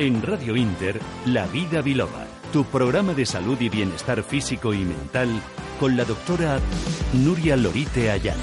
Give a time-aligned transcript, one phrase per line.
[0.00, 5.28] En Radio Inter, La Vida Biloba, tu programa de salud y bienestar físico y mental
[5.78, 6.58] con la doctora
[7.12, 8.40] Nuria Lorite Ayala.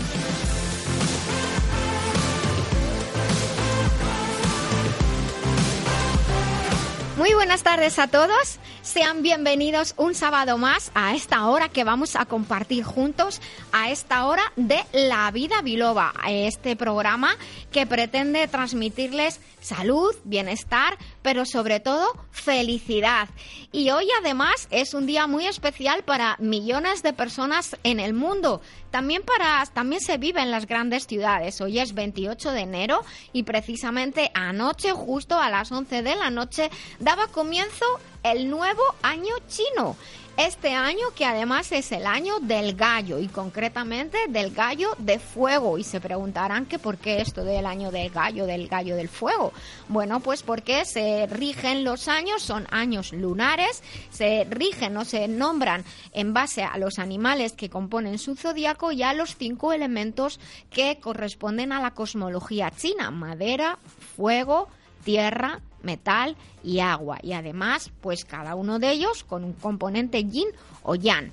[7.18, 8.60] Muy buenas tardes a todos.
[8.84, 13.42] Sean bienvenidos un sábado más a esta hora que vamos a compartir juntos,
[13.74, 17.36] a esta hora de La Vida Biloba, este programa
[17.72, 23.28] que pretende transmitirles salud, bienestar, pero sobre todo felicidad.
[23.74, 28.62] Y hoy además es un día muy especial para millones de personas en el mundo.
[28.92, 31.60] También para también se vive en las grandes ciudades.
[31.60, 33.04] Hoy es 28 de enero
[33.34, 37.86] y precisamente anoche justo a las 11 de la noche daba comienzo
[38.24, 39.98] el nuevo año chino
[40.38, 45.80] este año que además es el año del gallo y concretamente del gallo de fuego
[45.80, 49.52] y se preguntarán que por qué esto del año del gallo, del gallo del fuego.
[49.88, 55.84] Bueno, pues porque se rigen los años, son años lunares, se rigen o se nombran
[56.14, 60.40] en base a los animales que componen su zodiaco y a los cinco elementos
[60.70, 63.80] que corresponden a la cosmología china, madera,
[64.16, 64.70] fuego,
[65.04, 67.20] tierra, metal y agua.
[67.22, 70.48] Y además, pues cada uno de ellos con un componente yin
[70.84, 71.32] o yang.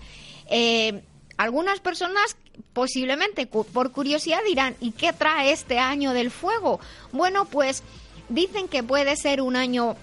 [0.49, 1.03] Eh,
[1.37, 2.37] algunas personas
[2.73, 6.81] posiblemente por curiosidad dirán, ¿y qué trae este año del fuego?
[7.13, 7.83] Bueno, pues
[8.29, 9.97] dicen que puede ser un año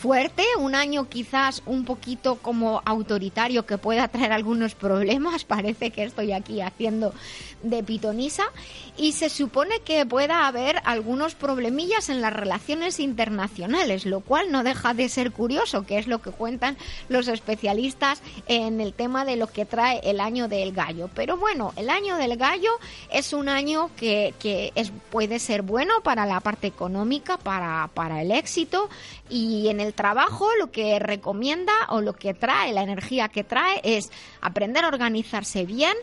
[0.00, 6.04] fuerte, un año quizás un poquito como autoritario que pueda traer algunos problemas, parece que
[6.04, 7.12] estoy aquí haciendo
[7.62, 8.44] de pitonisa,
[8.96, 14.62] y se supone que pueda haber algunos problemillas en las relaciones internacionales, lo cual no
[14.62, 16.76] deja de ser curioso, que es lo que cuentan
[17.08, 21.10] los especialistas en el tema de lo que trae el año del gallo.
[21.14, 22.70] Pero bueno, el año del gallo
[23.10, 28.22] es un año que, que es, puede ser bueno para la parte económica, para, para
[28.22, 28.88] el éxito,
[29.28, 33.80] y en el trabajo lo que recomienda o lo que trae, la energía que trae
[33.84, 34.10] es
[34.40, 35.94] aprender a organizarse bien,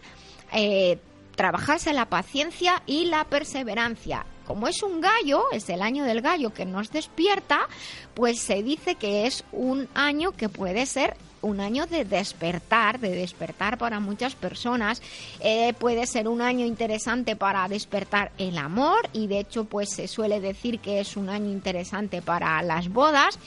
[0.53, 0.97] eh,
[1.37, 4.25] trabajarse la paciencia y la perseverancia.
[4.45, 7.67] Como es un gallo, es el año del gallo que nos despierta,
[8.13, 13.11] pues se dice que es un año que puede ser un año de despertar, de
[13.11, 15.01] despertar para muchas personas.
[15.39, 20.07] Eh, puede ser un año interesante para despertar el amor y de hecho pues se
[20.07, 23.37] suele decir que es un año interesante para las bodas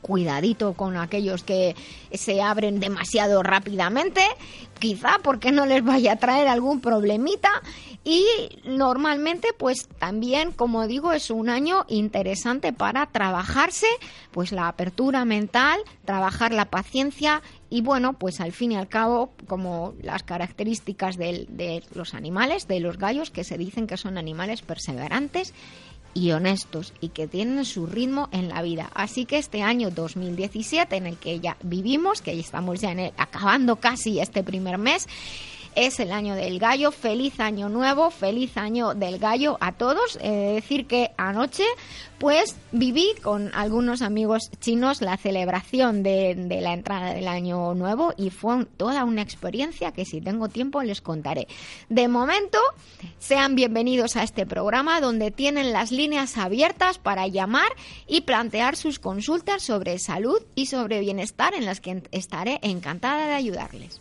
[0.00, 1.76] cuidadito con aquellos que
[2.12, 4.22] se abren demasiado rápidamente,
[4.78, 7.50] quizá porque no les vaya a traer algún problemita.
[8.04, 8.24] Y
[8.64, 13.86] normalmente pues también como digo es un año interesante para trabajarse
[14.30, 19.32] pues la apertura mental, trabajar la paciencia y bueno pues al fin y al cabo
[19.46, 24.62] como las características de los animales, de los gallos que se dicen que son animales
[24.62, 25.52] perseverantes
[26.14, 28.90] y honestos y que tienen su ritmo en la vida.
[28.94, 33.76] Así que este año 2017 en el que ya vivimos, que estamos ya en acabando
[33.76, 35.06] casi este primer mes,
[35.74, 36.90] es el año del gallo.
[36.92, 40.18] Feliz año nuevo, feliz año del gallo a todos.
[40.22, 41.64] He de decir que anoche
[42.18, 48.12] pues viví con algunos amigos chinos la celebración de, de, la entrada del año nuevo
[48.16, 51.46] y fue toda una experiencia que si tengo tiempo les contaré.
[51.88, 52.58] De momento,
[53.18, 57.70] sean bienvenidos a este programa donde tienen las líneas abiertas para llamar
[58.08, 63.34] y plantear sus consultas sobre salud y sobre bienestar en las que estaré encantada de
[63.34, 64.00] ayudarles.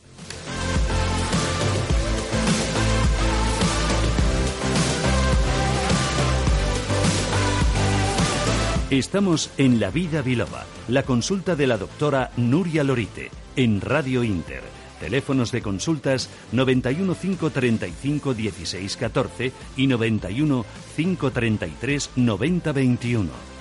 [8.89, 14.63] Estamos en La Vida Biloba, la consulta de la doctora Nuria Lorite, en Radio Inter.
[15.01, 20.65] Teléfonos de consultas 91 535 16 14 y 91
[20.95, 23.56] 533 90 21.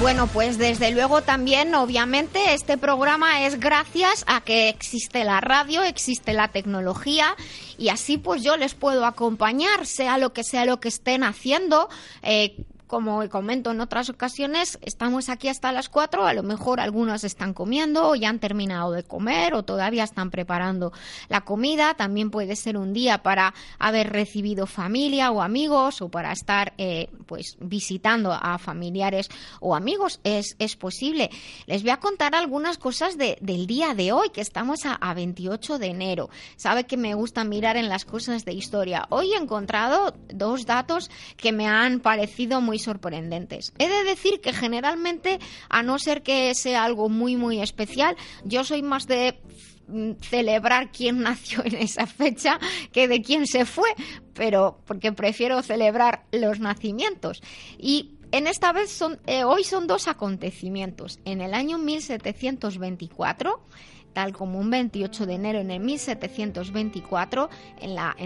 [0.00, 5.82] Bueno, pues desde luego también, obviamente, este programa es gracias a que existe la radio,
[5.82, 7.36] existe la tecnología
[7.76, 11.90] y así pues yo les puedo acompañar, sea lo que sea lo que estén haciendo.
[12.22, 12.56] Eh,
[12.90, 17.54] como comento en otras ocasiones, estamos aquí hasta las 4, a lo mejor algunos están
[17.54, 20.92] comiendo o ya han terminado de comer o todavía están preparando
[21.28, 21.94] la comida.
[21.94, 27.08] También puede ser un día para haber recibido familia o amigos o para estar eh,
[27.26, 29.28] pues visitando a familiares
[29.60, 30.18] o amigos.
[30.24, 31.30] Es, es posible.
[31.66, 35.14] Les voy a contar algunas cosas de, del día de hoy, que estamos a, a
[35.14, 36.28] 28 de enero.
[36.56, 39.06] Sabe que me gusta mirar en las cosas de historia.
[39.10, 43.72] Hoy he encontrado dos datos que me han parecido muy sorprendentes.
[43.78, 45.38] He de decir que generalmente,
[45.68, 49.40] a no ser que sea algo muy, muy especial, yo soy más de
[49.88, 52.58] mm, celebrar quién nació en esa fecha
[52.92, 53.90] que de quién se fue,
[54.34, 57.42] pero porque prefiero celebrar los nacimientos.
[57.78, 61.18] Y en esta vez son, eh, hoy son dos acontecimientos.
[61.24, 63.60] En el año 1724,
[64.12, 67.50] tal como un 28 de enero en el 1724,
[67.80, 68.16] en la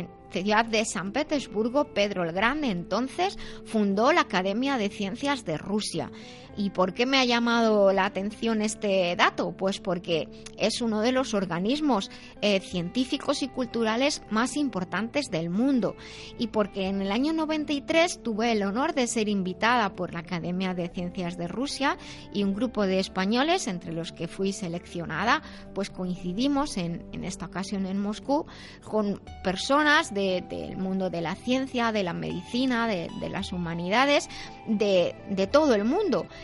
[0.42, 6.10] ciudad de San Petersburgo, Pedro el Grande entonces fundó la Academia de Ciencias de Rusia.
[6.56, 9.52] ¿Y por qué me ha llamado la atención este dato?
[9.52, 12.10] Pues porque es uno de los organismos
[12.40, 15.96] eh, científicos y culturales más importantes del mundo
[16.38, 20.74] y porque en el año 93 tuve el honor de ser invitada por la Academia
[20.74, 21.98] de Ciencias de Rusia
[22.32, 25.42] y un grupo de españoles entre los que fui seleccionada,
[25.74, 28.46] pues coincidimos en, esta ocasión en Moscú
[28.82, 34.28] con personas del mundo de la ciencia, de la medicina, de, las humanidades,
[34.66, 36.26] de, de todo el mundo.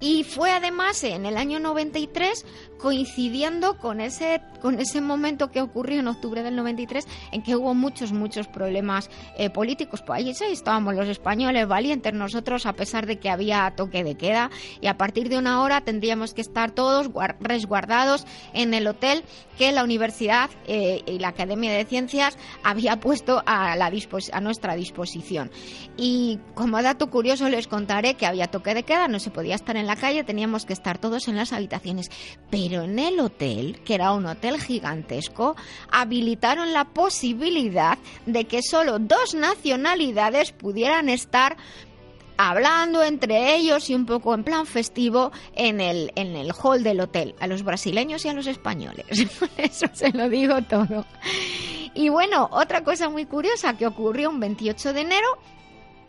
[0.00, 2.44] Y fue además en el año 93
[2.78, 7.74] coincidiendo con ese, con ese momento que ocurrió en octubre del 93 en que hubo
[7.74, 10.02] muchos, muchos problemas eh, políticos.
[10.06, 14.50] Pues ahí estábamos los españoles valientes nosotros a pesar de que había toque de queda
[14.80, 17.10] y a partir de una hora tendríamos que estar todos
[17.40, 19.24] resguardados en el hotel
[19.58, 23.90] que la universidad eh, y la Academia de Ciencias había puesto a, la
[24.32, 25.50] a nuestra disposición.
[25.96, 29.76] Y como dato curioso les contaré que había toque de queda, no se podía estar
[29.76, 32.10] en la calle, teníamos que estar todos en las habitaciones.
[32.50, 35.56] Pero en el hotel, que era un hotel gigantesco,
[35.90, 41.56] habilitaron la posibilidad de que solo dos nacionalidades pudieran estar
[42.36, 47.00] hablando entre ellos y un poco en plan festivo en el, en el hall del
[47.00, 49.06] hotel, a los brasileños y a los españoles.
[49.56, 51.06] Eso se lo digo todo.
[51.94, 55.38] Y bueno, otra cosa muy curiosa que ocurrió un 28 de enero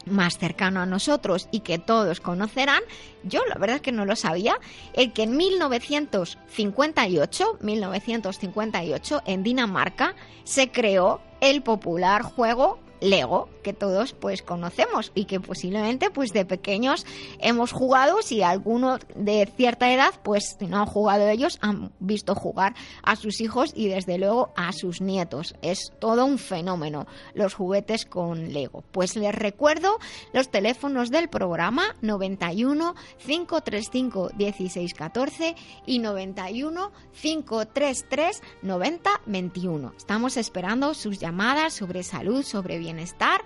[0.10, 2.84] más cercano a nosotros y que todos conocerán,
[3.24, 4.60] yo la verdad es que no lo sabía,
[4.94, 14.42] el que en 1958, 1958 en Dinamarca se creó el popular juego Lego todos pues
[14.42, 17.06] conocemos y que posiblemente pues de pequeños
[17.40, 22.76] hemos jugado si alguno de cierta edad pues no han jugado ellos han visto jugar
[23.04, 25.56] a sus hijos y desde luego a sus nietos.
[25.62, 28.84] Es todo un fenómeno los juguetes con Lego.
[28.92, 29.98] Pues les recuerdo
[30.34, 35.56] los teléfonos del programa 91 535 1614
[35.86, 36.92] y 91
[37.22, 43.42] 533 90 21 estamos esperando sus llamadas sobre salud sobre bienestar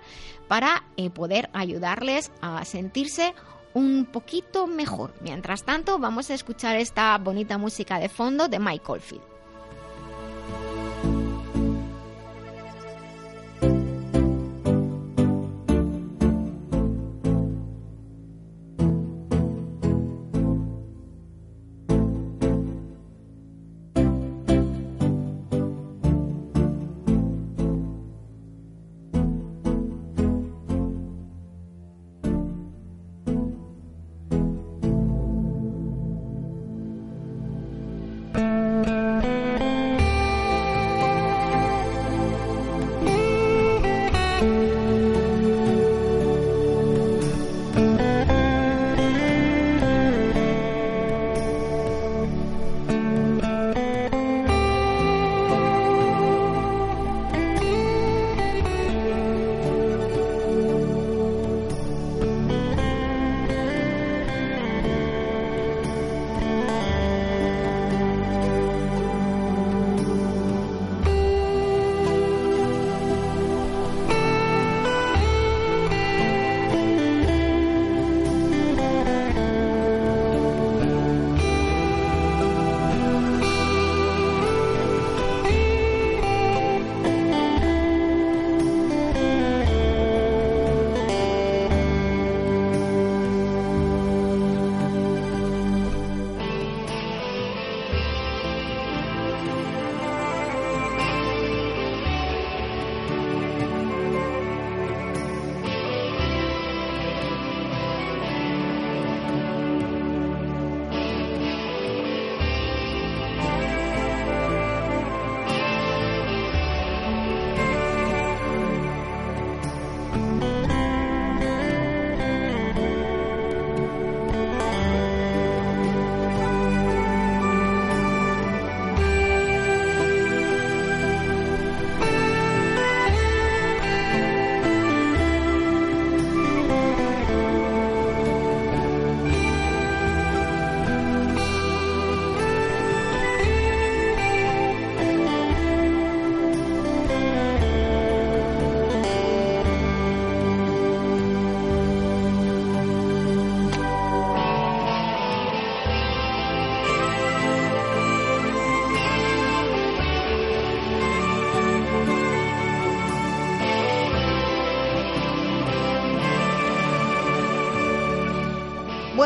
[0.48, 3.34] para eh, poder ayudarles a sentirse
[3.74, 5.12] un poquito mejor.
[5.20, 9.32] Mientras tanto, vamos a escuchar esta bonita música de fondo de Michael Field.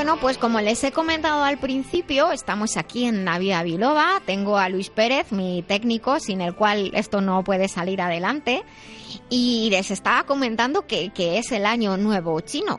[0.06, 4.22] Bueno, pues como les he comentado al principio, estamos aquí en Navia Biloba.
[4.24, 8.62] Tengo a Luis Pérez, mi técnico, sin el cual esto no puede salir adelante.
[9.30, 12.78] Y les estaba comentando que, es el año nuevo chino.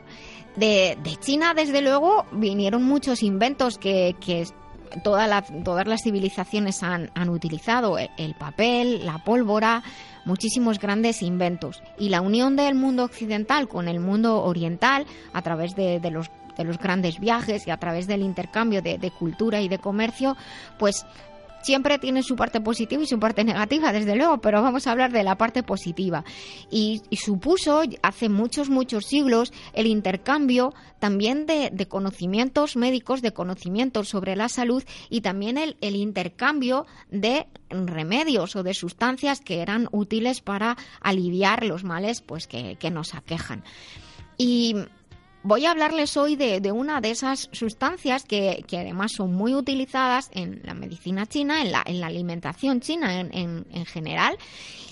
[0.56, 4.16] De, China, desde luego, vinieron muchos inventos que,
[5.04, 7.98] todas las civilizaciones han, utilizado.
[7.98, 9.82] El papel, la pólvora,
[10.24, 11.82] muchísimos grandes inventos.
[11.98, 15.04] Y la unión del mundo occidental con el mundo oriental,
[15.34, 19.62] a través de los de los grandes viajes y a través del intercambio de, cultura
[19.62, 20.36] y de comercio,
[20.78, 21.06] pues
[21.62, 25.12] siempre tiene su parte positiva y su parte negativa, desde luego, pero vamos a hablar
[25.12, 26.24] de la parte positiva.
[26.70, 34.36] Y, supuso hace muchos, muchos siglos el intercambio también de, conocimientos médicos, de conocimientos sobre
[34.36, 40.76] la salud y también el, intercambio de remedios o de sustancias que eran útiles para
[41.00, 43.64] aliviar los males pues, que nos aquejan.
[44.38, 44.76] Y
[45.48, 50.60] Voy a hablarles hoy de, una de esas sustancias que, además son muy utilizadas en
[50.62, 54.36] la medicina china, en la, en la alimentación china en, general,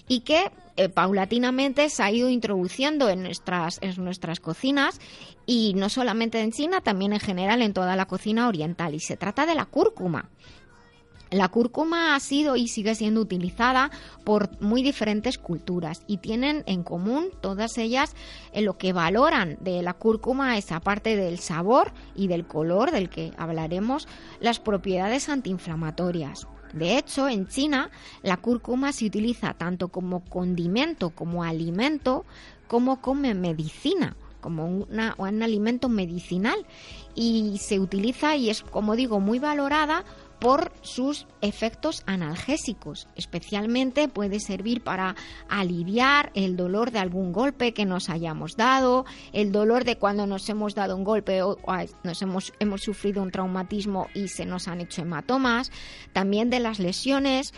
[0.09, 4.99] y que eh, paulatinamente se ha ido introduciendo en nuestras, en nuestras cocinas
[5.45, 8.95] y no solamente en China, también en general en toda la cocina oriental.
[8.95, 10.31] Y se trata de la cúrcuma.
[11.37, 13.91] La cúrcuma ha sido y sigue siendo utilizada
[14.25, 18.15] por muy diferentes culturas y tienen en común todas ellas
[18.55, 23.11] en lo que valoran de la cúrcuma es aparte del sabor y del color del
[23.11, 24.09] que hablaremos,
[24.41, 26.49] las propiedades antiinflamatorias.
[26.73, 27.91] De hecho, en China
[28.23, 32.25] la cúrcuma se utiliza tanto como condimento, como alimento,
[32.67, 34.17] como como medicina
[34.47, 36.55] como un alimento medicinal
[37.17, 40.05] y se utiliza y es, como digo, muy valorada
[40.39, 43.09] por sus efectos analgésicos.
[43.17, 45.17] Especialmente puede servir para
[45.49, 50.49] aliviar el dolor de algún golpe que nos hayamos dado, el dolor de cuando nos
[50.49, 51.59] hemos dado un golpe o,
[52.03, 55.71] nos hemos, hemos sufrido un traumatismo y se nos han hecho hematomas,
[56.13, 57.53] también de las lesiones.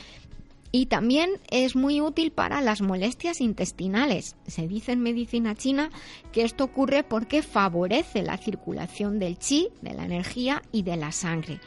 [0.70, 4.36] Y también es muy útil para las molestias intestinales.
[4.46, 5.88] Se dice en medicina china
[6.30, 11.10] que esto ocurre porque favorece la circulación del chi, de la energía y de la
[11.10, 11.60] sangre.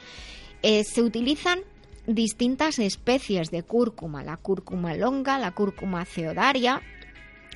[0.64, 1.60] Eh, se utilizan
[2.06, 6.82] distintas especies de cúrcuma, la cúrcuma longa, la cúrcuma ceodaria,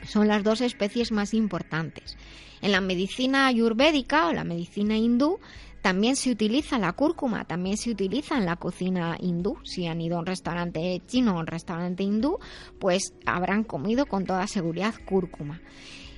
[0.05, 2.17] son las dos especies más importantes.
[2.61, 5.39] En la medicina ayurvédica o la medicina hindú
[5.81, 9.57] también se utiliza la cúrcuma, también se utiliza en la cocina hindú.
[9.63, 12.39] Si han ido a un restaurante chino o un restaurante hindú,
[12.79, 15.61] pues habrán comido con toda seguridad cúrcuma.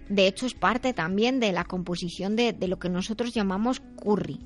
[0.08, 4.40] De hecho, es parte también de la composición de, de lo que nosotros llamamos curry.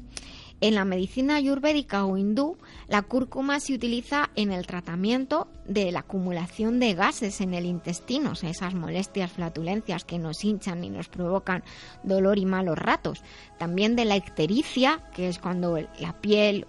[0.63, 2.55] En la medicina ayurvédica o hindú,
[2.87, 8.33] la cúrcuma se utiliza en el tratamiento de la acumulación de gases en el intestino,
[8.33, 11.63] o sea, esas molestias, flatulencias que nos hinchan y nos provocan
[12.03, 13.23] dolor y malos ratos.
[13.57, 16.67] También de la ictericia, que es cuando la piel,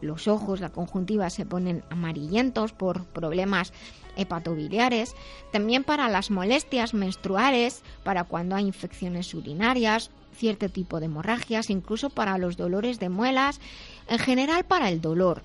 [0.00, 3.74] los ojos, la conjuntiva se ponen amarillentos por problemas
[4.16, 5.14] hepatobiliares,
[5.52, 12.10] también para las molestias menstruales, para cuando hay infecciones urinarias cierto tipo de hemorragias, incluso
[12.10, 13.60] para los dolores de muelas,
[14.08, 15.42] en general para el dolor.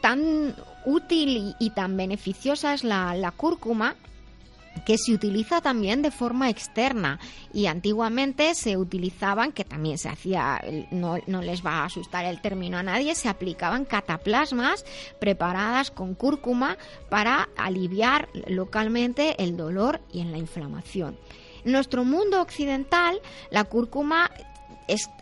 [0.00, 3.94] Tan útil y, tan beneficiosa es la, cúrcuma
[4.86, 7.20] que se utiliza también de forma externa
[7.52, 10.60] y antiguamente se utilizaban, que también se hacía,
[10.90, 14.84] no, no, les va a asustar el término a nadie, se aplicaban cataplasmas
[15.20, 16.78] preparadas con cúrcuma
[17.10, 21.18] para aliviar localmente el dolor y en la inflamación.
[21.64, 24.30] Nuestro mundo occidental, la cúrcuma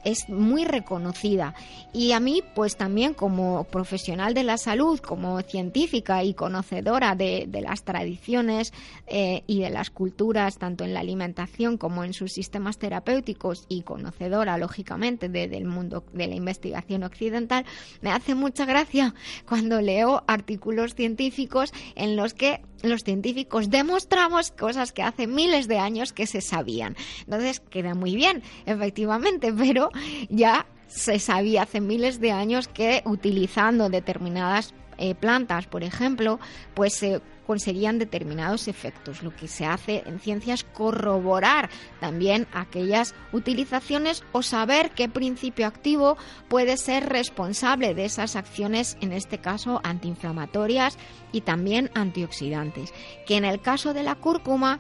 [0.05, 1.55] es, muy reconocida.
[1.93, 7.49] Y a mí pues también como profesional de la salud, como científica y conocedora de,
[7.63, 8.73] las tradiciones
[9.07, 13.83] eh, y de las culturas tanto en la alimentación como en sus sistemas terapéuticos y
[13.83, 17.65] conocedora lógicamente del mundo de la investigación occidental,
[18.01, 19.15] me hace mucha gracia
[19.49, 25.79] cuando leo artículos científicos en los que los científicos demostramos cosas que hace miles de
[25.79, 26.97] años que se sabían.
[27.21, 29.91] Entonces queda muy bien, efectivamente, pero
[30.29, 36.41] ya se sabía hace miles de años que utilizando determinadas eh, plantas, por ejemplo,
[36.75, 39.25] pues se conseguían determinados efectos.
[39.25, 45.67] Lo que se hace en ciencia es corroborar también aquellas utilizaciones o saber qué principio
[45.67, 46.17] activo
[46.47, 50.97] puede ser responsable de esas acciones, en este caso antiinflamatorias
[51.33, 52.95] y también antioxidantes.
[53.27, 54.79] Que en el caso de la cúrcuma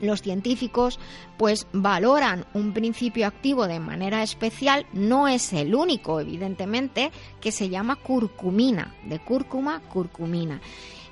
[0.00, 0.98] los científicos
[1.36, 7.12] pues valoran un principio activo de manera especial, no es el único evidentemente,
[7.42, 10.62] que se llama curcumina, de cúrcuma, curcumina.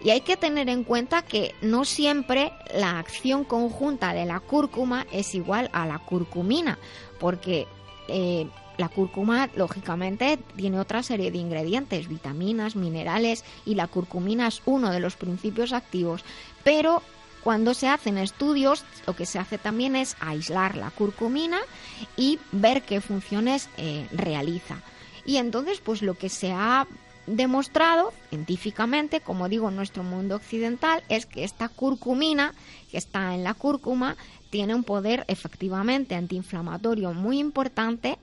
[0.05, 5.07] Y hay que tener en cuenta que no siempre la acción conjunta de la cúrcuma
[5.13, 6.79] es igual a la curcumina,
[7.21, 7.67] porque
[8.09, 14.63] eh, la cúrcuma, lógicamente, tiene otra serie de ingredientes, vitaminas, minerales, y la curcumina es
[14.65, 16.25] uno de los principios activos.
[16.65, 17.03] Pero
[17.45, 21.59] cuando se hacen estudios, lo que se hace también es aislar la curcumina
[22.17, 24.79] y ver qué funciones eh, realiza.
[25.25, 26.87] Y entonces, pues lo que se ha
[27.27, 32.55] demostrado científicamente, como digo, en nuestro mundo occidental, es que esta curcumina
[32.91, 34.17] que está en la cúrcuma
[34.51, 38.19] tiene un poder efectivamente antiinflamatorio muy importante,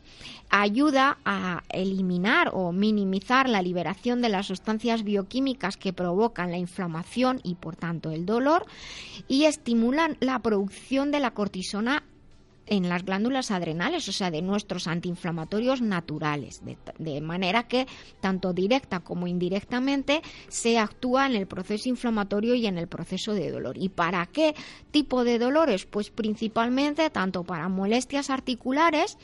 [0.51, 7.41] ayuda a eliminar o minimizar la liberación de las sustancias bioquímicas que provocan la inflamación
[7.43, 8.67] y por tanto el dolor
[9.27, 12.03] y estimulan la producción de la cortisona
[12.69, 16.61] en las glándulas adrenales, o sea, de nuestros antiinflamatorios naturales,
[16.97, 17.87] de, manera que
[18.21, 23.51] tanto directa como indirectamente se actúa en el proceso inflamatorio y en el proceso de
[23.51, 23.77] dolor.
[23.77, 24.55] ¿Y para qué
[24.91, 25.85] tipo de dolores?
[25.85, 29.17] Pues principalmente tanto para molestias articulares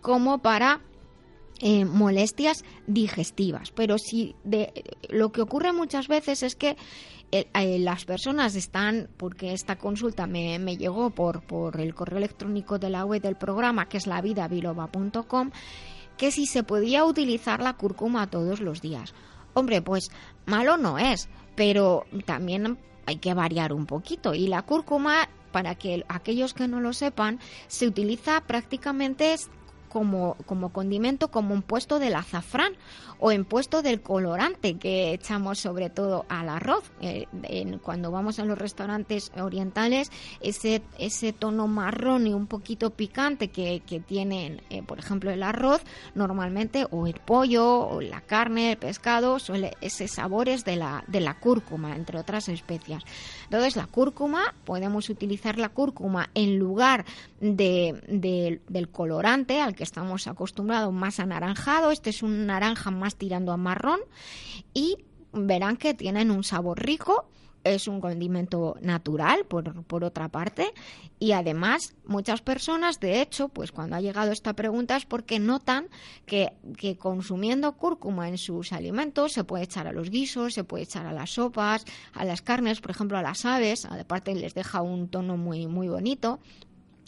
[0.00, 0.80] como para
[1.60, 3.70] eh, molestias digestivas.
[3.70, 4.72] Pero si de,
[5.08, 6.76] lo que ocurre muchas veces es que
[7.32, 12.18] eh, eh, las personas están, porque esta consulta me, me llegó por, por el correo
[12.18, 15.50] electrónico de la web del programa, que es lavidabiloba.com,
[16.16, 19.14] que si se podía utilizar la cúrcuma todos los días.
[19.54, 20.10] Hombre, pues
[20.46, 24.34] malo no es, pero también hay que variar un poquito.
[24.34, 27.38] Y la cúrcuma, para que aquellos que no lo sepan,
[27.68, 29.34] se utiliza prácticamente
[29.90, 32.72] como, como condimento, como un puesto del azafrán
[33.18, 36.90] o en puesto del colorante que echamos sobre todo al arroz.
[37.02, 37.26] Eh,
[37.82, 40.10] cuando vamos a los restaurantes orientales,
[40.40, 45.42] ese, ese tono marrón y un poquito picante que, que tienen, eh, por ejemplo, el
[45.42, 45.82] arroz,
[46.14, 51.04] normalmente, o el pollo, o la carne, el pescado, suele, ese sabor es de la,
[51.06, 53.04] de la cúrcuma, entre otras especias.
[53.50, 57.04] Entonces, la cúrcuma, podemos utilizar la cúrcuma en lugar
[57.40, 61.90] de, del colorante al que estamos acostumbrados más anaranjado.
[61.90, 63.98] Este es un naranja más tirando a marrón
[64.72, 64.98] y
[65.32, 67.26] verán que tienen un sabor rico
[67.64, 70.72] es un condimento natural por, por, otra parte
[71.18, 75.88] y además muchas personas de hecho pues cuando ha llegado esta pregunta es porque notan
[76.26, 80.84] que, que, consumiendo cúrcuma en sus alimentos se puede echar a los guisos se puede
[80.84, 84.82] echar a las sopas a las carnes por ejemplo a las aves aparte les deja
[84.82, 86.40] un tono muy muy bonito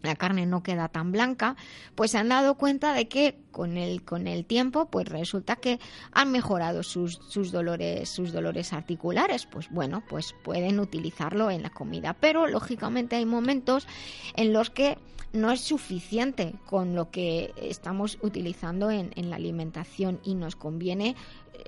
[0.02, 1.56] la carne no queda tan blanca,
[1.94, 5.78] pues se han dado cuenta de que con el, con el tiempo, pues resulta que
[6.12, 9.46] han mejorado sus, sus, dolores, sus dolores articulares.
[9.46, 12.14] Pues bueno, pues pueden utilizarlo en la comida.
[12.14, 13.86] Pero lógicamente hay momentos
[14.34, 14.98] en los que
[15.32, 21.16] no es suficiente con lo que estamos utilizando en, en la alimentación y nos conviene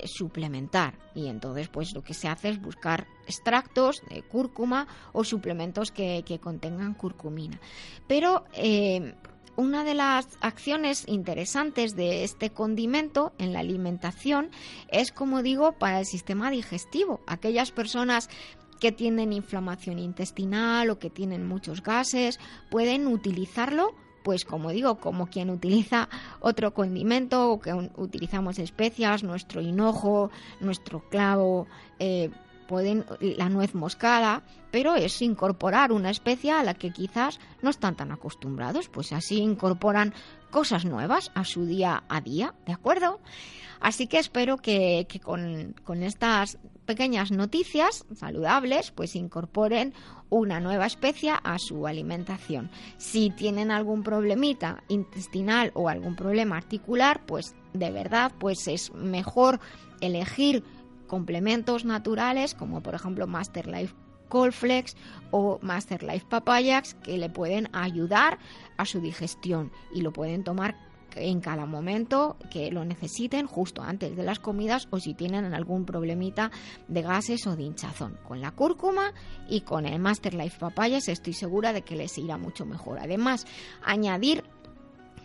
[0.05, 5.91] suplementar y entonces pues lo que se hace es buscar extractos de cúrcuma o suplementos
[5.91, 7.61] que, contengan curcumina
[8.07, 9.15] pero eh,
[9.57, 14.51] una de las acciones interesantes de este condimento en la alimentación
[14.89, 17.21] es, como digo, para el sistema digestivo.
[17.29, 18.29] Aquellas personas
[18.81, 25.27] que tienen inflamación intestinal o que tienen muchos gases pueden utilizarlo pues como digo, como
[25.27, 26.09] quien utiliza
[26.41, 32.31] otro condimento o que utilizamos especias, nuestro hinojo, nuestro clavo, eh,
[32.67, 37.97] pueden la nuez moscada, pero es incorporar una especia a la que quizás no están
[37.97, 40.15] tan acostumbrados, pues así incorporan
[40.51, 43.21] cosas nuevas a su día a día, ¿de acuerdo?
[43.81, 49.93] Así que espero que, con, con, estas pequeñas noticias saludables, pues incorporen
[50.31, 52.71] una nueva especie a su alimentación.
[52.97, 59.61] Si tienen algún problemita intestinal o algún problema articular, pues de verdad, pues es mejor
[60.01, 60.65] elegir
[61.07, 63.95] complementos naturales como por ejemplo Master Life
[64.29, 64.97] Colflex
[65.31, 68.39] o Master Life Papayax que le pueden ayudar
[68.77, 70.77] a su digestión y lo pueden tomar
[71.17, 75.85] en cada momento que lo necesiten justo antes de las comidas o si tienen algún
[75.85, 76.51] problemita
[76.89, 78.19] de gases o de hinchazón.
[78.25, 79.13] Con la cúrcuma
[79.49, 82.99] y con el Master Life Papayas estoy segura de que les irá mucho mejor.
[82.99, 83.47] Además,
[83.85, 84.45] añadir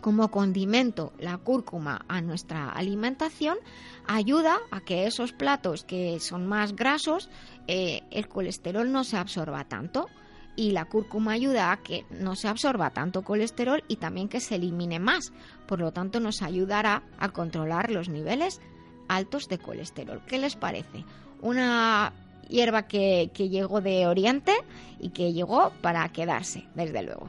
[0.00, 3.58] como condimento la cúrcuma a nuestra alimentación
[4.06, 7.28] ayuda a que esos platos que son más grasos
[7.66, 10.08] eh, el colesterol no se absorba tanto
[10.56, 14.56] y la cúrcuma ayuda a que no se absorba tanto colesterol y también que se
[14.56, 15.32] elimine más.
[15.66, 18.60] Por lo tanto, nos ayudará a controlar los niveles
[19.08, 20.20] altos de colesterol.
[20.26, 21.04] ¿Qué les parece?
[21.40, 22.12] Una
[22.48, 24.52] hierba que, que llegó de Oriente
[24.98, 27.28] y que llegó para quedarse, desde luego.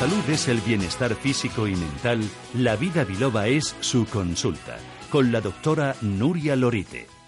[0.00, 2.22] Salud es el bienestar físico y mental,
[2.54, 4.78] la vida biloba es su consulta,
[5.10, 7.19] con la doctora Nuria Lorite.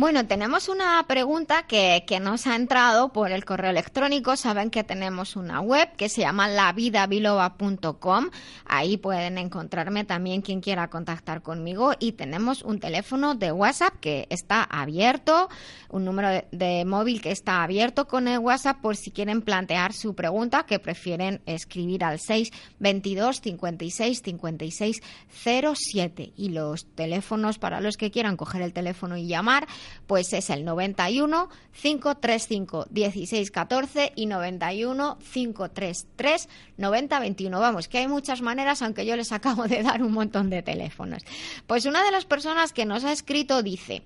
[0.00, 4.34] Bueno, tenemos una pregunta que, que, nos ha entrado por el correo electrónico.
[4.34, 8.30] Saben que tenemos una web que se llama lavidabiloba.com.
[8.64, 11.92] Ahí pueden encontrarme también quien quiera contactar conmigo.
[11.98, 15.50] Y tenemos un teléfono de WhatsApp que está abierto,
[15.90, 19.92] un número de, de móvil que está abierto con el WhatsApp por si quieren plantear
[19.92, 26.32] su pregunta, que prefieren escribir al 622 56 56 07.
[26.36, 29.68] Y los teléfonos para los que quieran coger el teléfono y llamar
[30.06, 37.60] pues es el 91 535 1614 y 91 533 9021.
[37.60, 41.22] Vamos, que hay muchas maneras, aunque yo les acabo de dar un montón de teléfonos.
[41.66, 44.02] Pues una de las personas que nos ha escrito dice,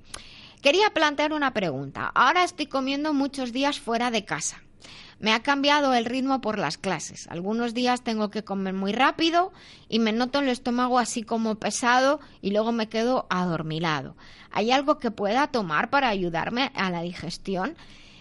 [0.63, 2.11] quería plantear una pregunta.
[2.15, 4.64] Ahora estoy comiendo muchos días fuera de casa.
[5.19, 7.29] Me ha cambiado el ritmo por las clases.
[7.29, 9.53] Algunos días tengo que comer muy rápido
[9.89, 14.17] y me noto el estómago así como pesado y luego me quedo adormilado.
[14.51, 17.77] ¿Hay algo que pueda tomar para ayudarme a la digestión?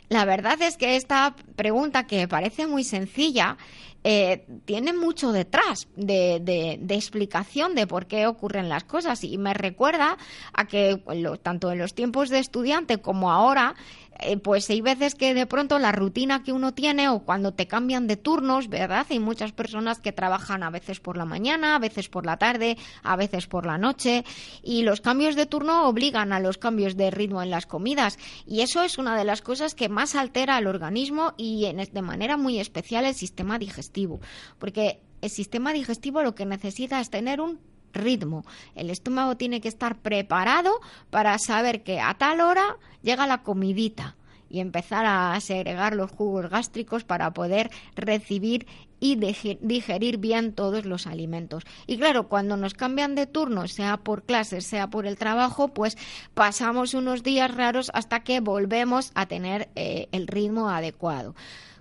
[0.10, 3.58] La verdad es que esta pregunta, que parece muy sencilla,
[4.04, 9.54] eh, tiene mucho detrás de, de, explicación de por qué ocurren las cosas y me
[9.54, 10.18] recuerda
[10.52, 11.02] a que
[11.42, 13.76] tanto en los tiempos de estudiante como ahora
[14.20, 17.68] eh, pues hay veces que de pronto la rutina que uno tiene o cuando te
[17.68, 19.06] cambian de turnos, ¿verdad?
[19.10, 22.78] Hay muchas personas que trabajan a veces por la mañana, a veces por la tarde,
[23.04, 24.24] a veces por la noche
[24.62, 28.62] y los cambios de turno obligan a los cambios de ritmo en las comidas y
[28.62, 32.60] eso es una de las cosas que más altera al organismo y de manera muy
[32.60, 34.20] especial el sistema digestivo,
[34.60, 37.60] porque el sistema digestivo lo que necesita es tener un
[37.94, 38.46] ritmo.
[38.76, 40.80] El estómago tiene que estar preparado
[41.10, 44.16] para saber que a tal hora llega la comidita
[44.50, 48.68] y empezar a segregar los jugos gástricos para poder recibir
[49.00, 51.64] y digerir bien todos los alimentos.
[51.88, 55.98] Y claro, cuando nos cambian de turno, sea por clases, sea por el trabajo, pues
[56.36, 61.36] pasamos unos días raros hasta que volvemos a tener eh, el ritmo adecuado.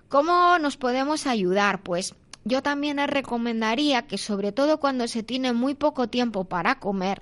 [0.09, 1.81] ¿Cómo nos podemos ayudar?
[1.81, 2.13] Pues
[2.45, 7.21] yo también les recomendaría que sobre todo cuando se tiene muy poco tiempo para comer,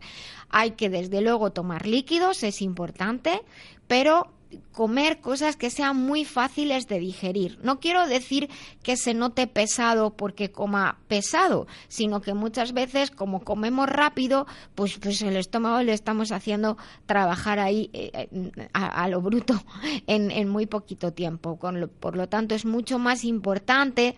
[0.49, 3.41] hay que desde luego tomar líquidos, es importante,
[3.87, 4.31] pero
[4.71, 7.59] comer cosas que sean muy fáciles de digerir.
[7.63, 8.49] No quiero decir
[8.83, 14.97] que se note pesado porque coma pesado, sino que muchas veces como comemos rápido, pues,
[14.97, 19.61] pues el estómago le estamos haciendo trabajar ahí eh, eh, a, lo bruto
[20.07, 21.57] en, en muy poquito tiempo.
[21.57, 24.15] por lo tanto, es mucho más importante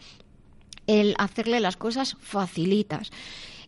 [0.88, 3.12] el hacerle las cosas facilitas.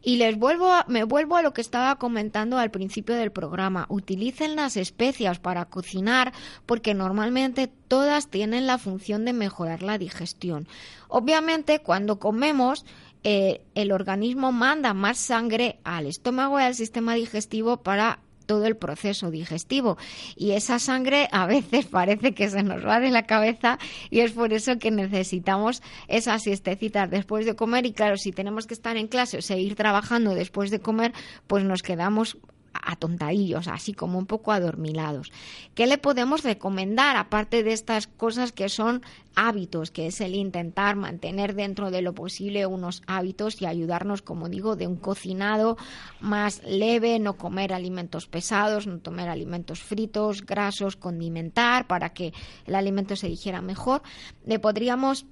[0.02, 3.88] Y les vuelvo me vuelvo a lo que estaba comentando al principio del programa.
[3.90, 6.32] Utilicen las especias para cocinar
[6.68, 10.68] porque normalmente todas tienen la función de mejorar la digestión.
[11.08, 12.86] Obviamente cuando comemos
[13.24, 18.78] eh, el organismo manda más sangre al estómago y al sistema digestivo para todo el
[18.78, 19.98] proceso digestivo.
[20.36, 23.78] Y esa sangre a veces parece que se nos va de la cabeza
[24.10, 27.86] y es por eso que necesitamos esas siestecitas después de comer.
[27.86, 31.14] Y claro, si tenemos que estar en clase o seguir trabajando después de comer,
[31.48, 32.38] pues nos quedamos
[32.84, 35.32] atontadillos, así como un poco adormilados.
[35.74, 39.02] ¿Qué le podemos recomendar, aparte de estas cosas que son
[39.36, 44.50] hábitos, que es el intentar mantener dentro de lo posible unos hábitos y ayudarnos, como
[44.50, 45.78] digo, de un cocinado
[46.20, 52.34] más leve, no comer alimentos pesados, no comer alimentos fritos, grasos, condimentar para que
[52.66, 54.02] el alimento se digiera mejor?
[54.46, 55.26] Le podríamos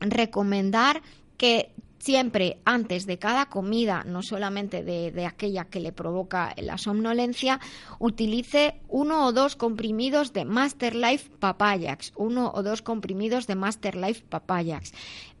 [0.00, 1.02] recomendar
[1.36, 1.72] que
[2.02, 7.60] siempre antes de cada comida, no solamente de, aquella que le provoca la somnolencia,
[8.00, 13.94] utilice uno o dos comprimidos de Master Life Papayax, uno o dos comprimidos de Master
[13.94, 14.92] Life Papayax.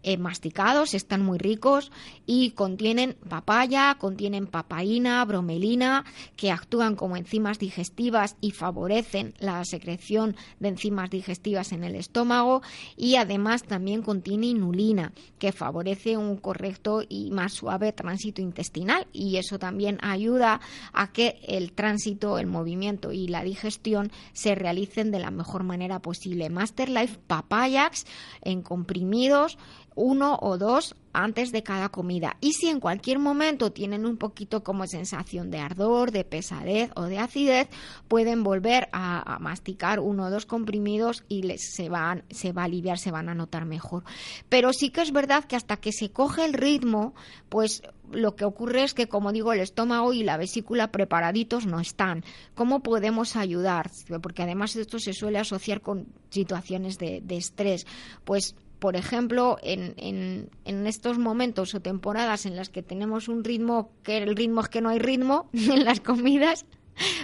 [0.04, 1.92] Eh, masticados, están muy ricos
[2.26, 10.34] y contienen papaya, contienen papaína, bromelina, que actúan como enzimas digestivas y favorecen la secreción
[10.58, 12.62] de enzimas digestivas en el estómago
[12.96, 19.36] y además también contiene inulina, que favorece un correcto y más suave tránsito intestinal y
[19.36, 20.60] eso también ayuda
[20.92, 26.00] a que el tránsito, el movimiento y la digestión se realicen de la mejor manera
[26.00, 26.50] posible.
[26.50, 28.04] Master Life Papayax
[28.42, 29.58] en comprimidos
[29.94, 32.36] uno o dos antes de cada comida.
[32.40, 37.02] Y si en cualquier momento tienen un poquito como sensación de ardor, de pesadez o
[37.04, 37.68] de acidez,
[38.08, 42.64] pueden volver a, masticar uno o dos comprimidos y les, se, van, se va a
[42.66, 44.04] aliviar, se van a notar mejor.
[44.48, 47.14] Pero sí que es verdad que hasta que se coge el ritmo,
[47.48, 51.80] pues lo que ocurre es que, como digo, el estómago y la vesícula preparaditos no
[51.80, 52.24] están.
[52.54, 53.90] ¿Cómo podemos ayudar?
[54.22, 57.86] Porque además esto se suele asociar con situaciones de, de estrés.
[58.24, 63.44] Pues por ejemplo, en, en, en, estos momentos o temporadas en las que tenemos un
[63.44, 66.66] ritmo, que el ritmo es que no hay ritmo en las comidas,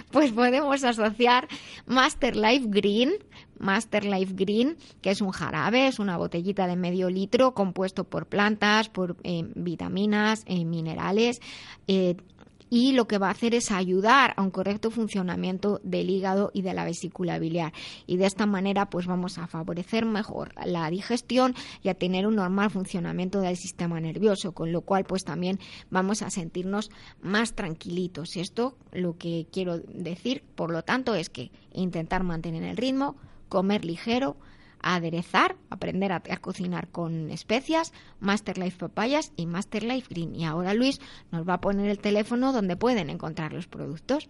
[0.09, 1.49] pues podemos asociar
[1.85, 3.11] Master Life Green,
[3.57, 8.27] Master Life Green, que es un jarabe, es una botellita de medio litro compuesto por
[8.27, 11.41] plantas, por eh, vitaminas, eh, minerales.
[11.87, 12.15] Eh,
[12.69, 16.61] y lo que va a hacer es ayudar a un correcto funcionamiento del hígado y
[16.61, 17.73] de la vesícula biliar.
[18.05, 22.35] Y de esta manera, pues vamos a favorecer mejor la digestión y a tener un
[22.35, 28.37] normal funcionamiento del sistema nervioso, con lo cual, pues también vamos a sentirnos más tranquilitos.
[28.37, 33.15] Esto lo que quiero decir, por lo tanto, es que intentar mantener el ritmo,
[33.49, 34.37] comer ligero,
[34.81, 40.35] aderezar, aprender a, cocinar con especias, Master Life Papayas y Master Life Green.
[40.35, 40.99] Y ahora Luis
[41.31, 44.29] nos va a poner el teléfono donde pueden encontrar los productos.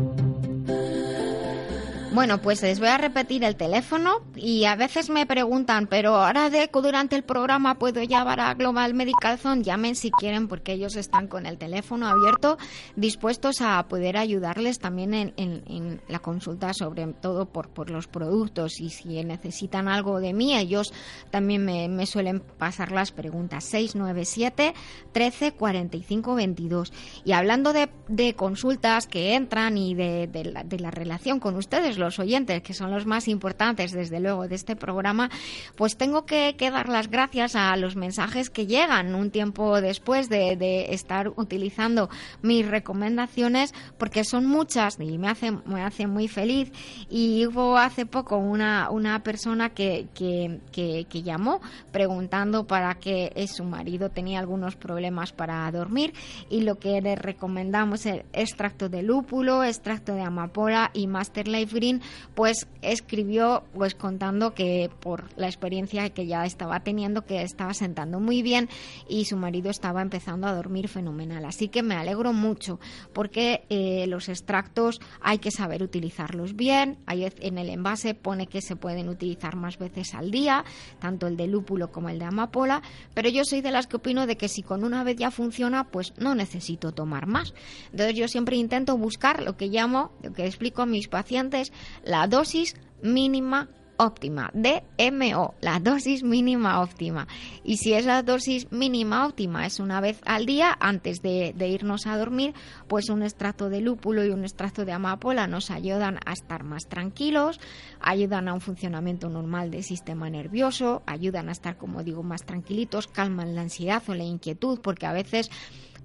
[2.13, 6.49] Bueno, pues les voy a repetir el teléfono y a veces me preguntan, pero ahora
[6.49, 10.97] de durante el programa puedo llamar a Global Medical Zone, llamen si quieren porque ellos
[10.97, 12.57] están con el teléfono abierto,
[12.97, 18.81] dispuestos a poder ayudarles también en, la consulta, sobre todo por, por los productos.
[18.81, 20.93] Y si necesitan algo de mí, ellos
[21.29, 23.63] también me, suelen pasar las preguntas.
[23.63, 24.73] 697
[25.13, 26.91] 13 45 22.
[27.23, 32.19] Y hablando de, de consultas que entran y de, de la relación con ustedes, los
[32.19, 35.29] oyentes, que son los más importantes, desde luego, de este programa,
[35.75, 40.51] pues tengo que, dar las gracias a los mensajes que llegan un tiempo después de,
[40.89, 42.09] estar utilizando
[42.41, 46.71] mis recomendaciones, porque son muchas y me hace, me hace muy feliz.
[47.09, 51.61] Y hubo hace poco una, una persona que, que, que, llamó
[51.91, 56.13] preguntando para que su marido tenía algunos problemas para dormir
[56.49, 61.75] y lo que le recomendamos es extracto de lúpulo, extracto de amapola y Master Life
[61.75, 61.90] Green
[62.35, 68.19] pues escribió pues contando que por la experiencia que ya estaba teniendo, que estaba sentando
[68.19, 68.69] muy bien
[69.09, 71.45] y su marido estaba empezando a dormir fenomenal.
[71.45, 72.79] Así que me alegro mucho
[73.13, 76.99] porque eh, los extractos hay que saber utilizarlos bien.
[77.07, 80.63] en el envase pone que se pueden utilizar más veces al día,
[80.99, 82.81] tanto el de lúpulo como el de amapola,
[83.13, 85.85] pero yo soy de las que opino de que si con una vez ya funciona,
[85.85, 87.53] pues no necesito tomar más.
[87.91, 91.71] Entonces yo siempre intento buscar lo que llamo, lo que explico a mis pacientes,
[92.03, 93.69] la dosis mínima
[94.01, 97.27] óptima, DMO, la dosis mínima óptima.
[97.63, 102.17] Y si esa dosis mínima óptima es una vez al día, antes de, irnos a
[102.17, 102.55] dormir,
[102.87, 106.87] pues un extracto de lúpulo y un extracto de amapola nos ayudan a estar más
[106.87, 107.59] tranquilos,
[107.99, 113.07] ayudan a un funcionamiento normal del sistema nervioso, ayudan a estar, como digo, más tranquilitos,
[113.07, 115.51] calman la ansiedad o la inquietud, porque a veces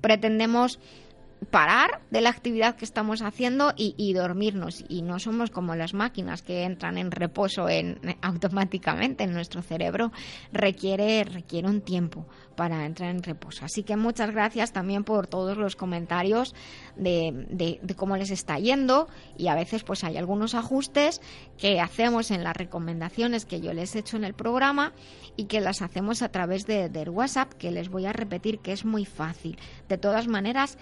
[0.02, 0.78] pretendemos
[1.50, 6.42] parar de la actividad que estamos haciendo y, dormirnos y no somos como las máquinas
[6.42, 10.12] que entran en reposo en, automáticamente en nuestro cerebro
[10.52, 13.64] requiere requiere un tiempo para entrar en reposo.
[13.64, 16.54] Así que muchas gracias también por todos los comentarios
[16.96, 21.20] de, cómo les está yendo y a veces pues hay algunos ajustes
[21.58, 24.94] que hacemos en las recomendaciones que yo les he hecho en el programa
[25.36, 28.72] y que las hacemos a través de, del WhatsApp que les voy a repetir que
[28.72, 29.58] es muy fácil.
[29.88, 30.78] De todas maneras,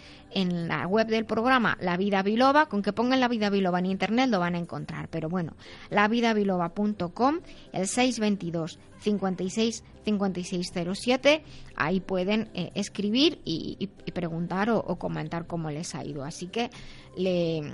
[0.52, 4.28] la web del programa La Vida Biloba, con que pongan La Vida Biloba en internet
[4.30, 5.54] lo van a encontrar, pero bueno,
[5.90, 7.40] lavidabiloba.com,
[7.72, 11.42] el 622 56 5607.
[11.76, 16.24] Ahí pueden eh, escribir y, preguntar o, comentar cómo les ha ido.
[16.24, 16.70] Así que
[17.16, 17.72] le,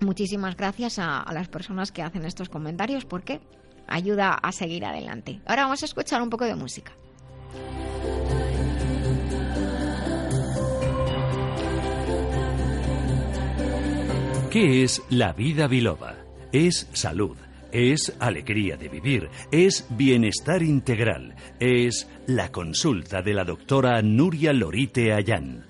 [0.00, 3.40] muchísimas gracias a, a las personas que hacen estos comentarios porque
[3.86, 5.40] ayuda a seguir adelante.
[5.46, 6.92] Ahora vamos a escuchar un poco de música.
[14.50, 16.16] ¿Qué es la vida biloba?
[16.50, 17.36] Es salud
[17.72, 25.12] es alegría de vivir, es bienestar integral, es la consulta de la doctora Nuria Lorite
[25.12, 25.69] Ayán.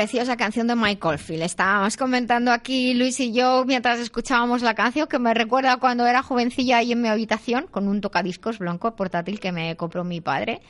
[0.00, 1.42] Preciosa canción de Michael Field.
[1.42, 6.22] Estábamos comentando aquí Luis y yo mientras escuchábamos la canción que me recuerda cuando era
[6.22, 10.62] jovencilla ahí en mi habitación con un tocadiscos blanco portátil que me compró mi padre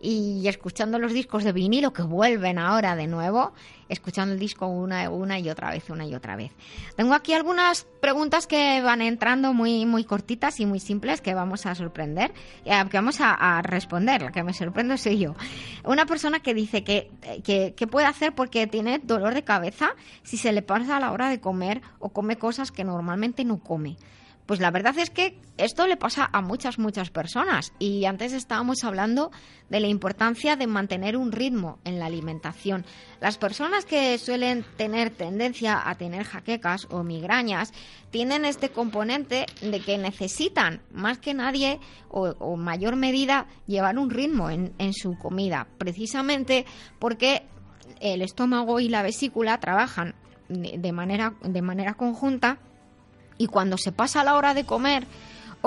[0.00, 3.54] y escuchando los discos de vinilo que vuelven ahora de nuevo,
[3.88, 6.52] escuchando el disco una, una y otra vez, una y otra vez.
[6.96, 11.66] Tengo aquí algunas preguntas que van entrando muy, muy cortitas y muy simples que vamos
[11.66, 12.32] a sorprender,
[12.64, 14.22] eh, que vamos a, responder.
[14.22, 15.34] La que me sorprende soy yo.
[15.84, 17.10] Una persona que dice que,
[17.44, 19.90] que, que puede hacer porque tiene dolor de cabeza
[20.22, 23.58] si se le pasa a la hora de comer o come cosas que normalmente no
[23.58, 23.96] come.
[24.46, 27.72] Pues la verdad es que esto le pasa a muchas, muchas personas.
[27.80, 29.32] Y antes estábamos hablando
[29.68, 32.86] de la importancia de mantener un ritmo en la alimentación.
[33.20, 37.72] Las personas que suelen tener tendencia a tener jaquecas o migrañas
[38.10, 44.48] tienen este componente de que necesitan, más que nadie o, mayor medida, llevar un ritmo
[44.48, 45.66] en, en su comida.
[45.76, 46.66] Precisamente
[47.00, 47.42] porque
[48.00, 50.14] el estómago y la vesícula trabajan
[50.48, 52.60] de manera conjunta
[53.38, 55.06] y cuando se pasa la hora de comer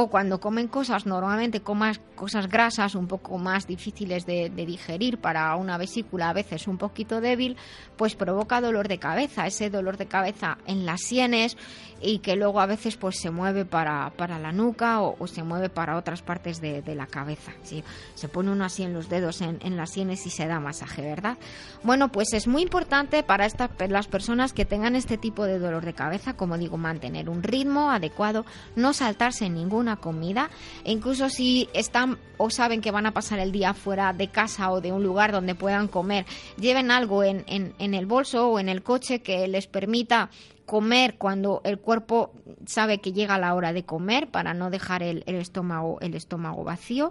[0.02, 5.54] o cuando comen cosas normalmente comas cosas grasas un poco más difíciles de, digerir para
[5.58, 7.58] una vesícula a veces un poquito débil
[7.98, 11.58] pues provoca dolor de cabeza ese dolor de cabeza en las sienes
[12.02, 15.68] y que luego a veces pues se mueve para, para la nuca o, se mueve
[15.68, 17.84] para otras partes de, la cabeza ¿sí?
[18.16, 21.02] se pone uno así en los dedos en, en, las sienes y se da masaje
[21.02, 21.38] verdad
[21.84, 25.84] bueno pues es muy importante para estas las personas que tengan este tipo de dolor
[25.84, 28.46] de cabeza como digo mantener un ritmo adecuado
[28.78, 30.50] no saltarse ninguna comida.
[30.84, 34.72] E incluso si están o saben que van a pasar el día fuera de casa
[34.72, 36.26] o de un lugar donde puedan comer
[36.58, 40.30] lleven algo en, en, en el bolso o en el coche que les permita
[40.70, 42.32] comer cuando el cuerpo
[42.68, 47.10] sabe que llega la hora de comer para no dejar el, estómago el estómago vacío.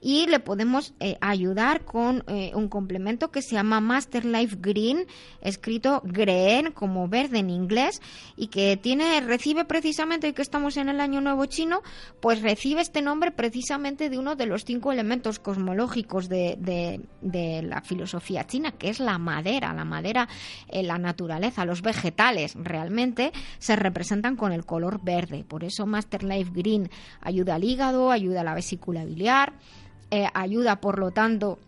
[0.00, 5.06] Y le podemos eh, ayudar con eh, un complemento que se llama Master Life Green
[5.40, 8.02] escrito green como verde en inglés
[8.36, 11.82] y que tiene recibe precisamente que estamos en el año nuevo chino
[12.20, 16.56] pues recibe este nombre precisamente de uno de los cinco elementos cosmológicos de,
[17.20, 20.28] de, la filosofía china que es la madera la madera
[20.68, 22.95] eh, la naturaleza los vegetales realmente
[23.58, 25.44] se representan con el color verde.
[25.44, 26.90] Por eso Master Life Green
[27.20, 29.52] ayuda al hígado, ayuda a la vesícula biliar,
[30.10, 31.58] eh, ayuda por lo tanto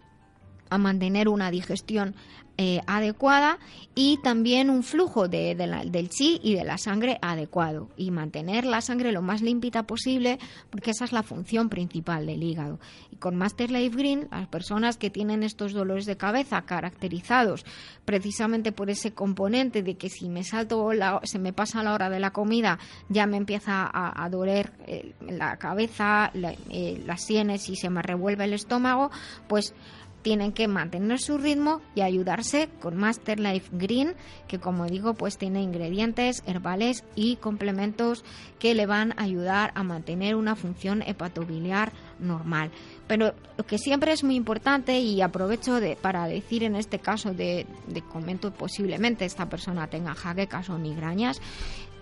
[0.71, 2.15] a mantener una digestión
[2.61, 3.61] eh, adecuada
[3.95, 8.81] y también un flujo de, del chi y de la sangre adecuado y mantener la
[8.81, 12.81] sangre lo más limpita posible porque esa es la función principal del hígado.
[13.13, 17.65] Y con Master Life Green, las personas que tienen estos dolores de cabeza caracterizados
[18.05, 20.91] precisamente por ese componente de que si me salto,
[21.23, 25.59] se me pasa la hora de la comida, ya me empieza a, doler eh, la
[25.59, 29.13] cabeza, eh, las sienes y se me revuelve el estómago,
[29.47, 29.75] pues
[30.23, 34.15] tienen que mantener su ritmo y ayudarse con Master Life Green,
[34.47, 38.25] que como digo, pues tiene ingredientes herbales y complementos
[38.59, 42.71] que le van a ayudar a mantener una función hepatobiliar normal.
[43.07, 47.33] Pero lo que siempre es muy importante y aprovecho de, para decir en este caso
[47.33, 51.41] de, de comento posiblemente esta persona tenga jaquecas o migrañas,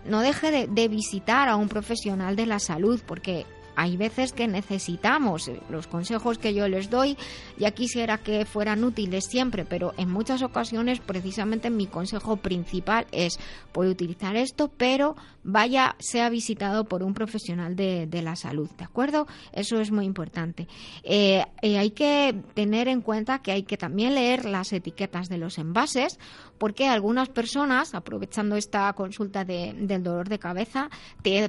[0.04, 3.44] no deje de, de, visitar a un profesional de la salud porque
[3.76, 7.16] hay veces que necesitamos los consejos que yo les doy,
[7.58, 13.38] ya quisiera que fueran útiles siempre, pero en muchas ocasiones precisamente mi consejo principal es
[13.72, 19.26] puede utilizar esto, pero vaya, sea visitado por un profesional de, la salud, ¿de acuerdo?
[19.52, 20.66] Eso es muy importante.
[21.02, 25.38] Eh, eh, hay que tener en cuenta que hay que también leer las etiquetas de
[25.38, 26.18] los envases,
[26.58, 30.88] porque algunas personas, aprovechando esta consulta del dolor de cabeza,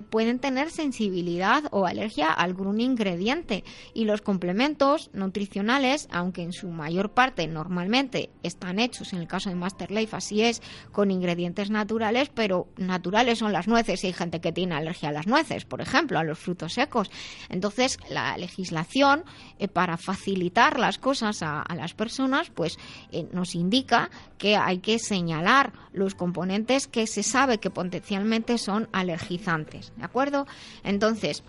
[0.09, 3.63] pueden tener sensibilidad o alergia algún ingrediente
[3.93, 9.49] y los complementos nutricionales, aunque en su mayor parte normalmente están hechos, en el caso
[9.49, 10.61] de Master Life así es,
[10.91, 15.11] con ingredientes naturales, pero naturales son las nueces y hay gente que tiene alergia a
[15.11, 17.09] las nueces, por ejemplo, a los frutos secos.
[17.49, 19.23] Entonces, la legislación
[19.59, 22.77] eh, para facilitar las cosas a, las personas, pues
[23.11, 28.87] eh, nos indica que hay que señalar los componentes que se sabe que potencialmente son
[28.91, 30.47] alergizantes, ¿de acuerdo?
[30.83, 31.43] Entonces,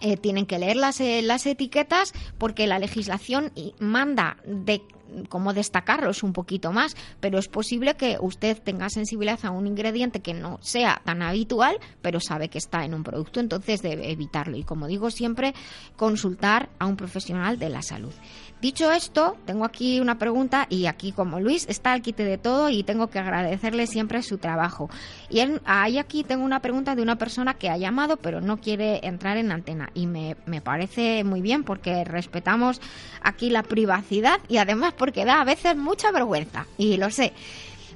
[0.00, 4.82] eh, tienen que leer las, eh, las etiquetas porque la legislación manda de
[5.28, 10.20] cómo destacarlos un poquito más, pero es posible que usted tenga sensibilidad a un ingrediente
[10.20, 14.56] que no sea tan habitual, pero sabe que está en un producto, entonces debe evitarlo.
[14.56, 15.54] Y como digo siempre,
[15.96, 18.12] consultar a un profesional de la salud.
[18.60, 22.68] Dicho esto, tengo aquí una pregunta y aquí como Luis está al quite de todo
[22.68, 24.88] y tengo que agradecerle siempre su trabajo.
[25.28, 29.00] Y ahí aquí tengo una pregunta de una persona que ha llamado pero no quiere
[29.02, 32.80] entrar en antena y me, me parece muy bien porque respetamos
[33.20, 37.32] aquí la privacidad y además porque da a veces mucha vergüenza y lo sé.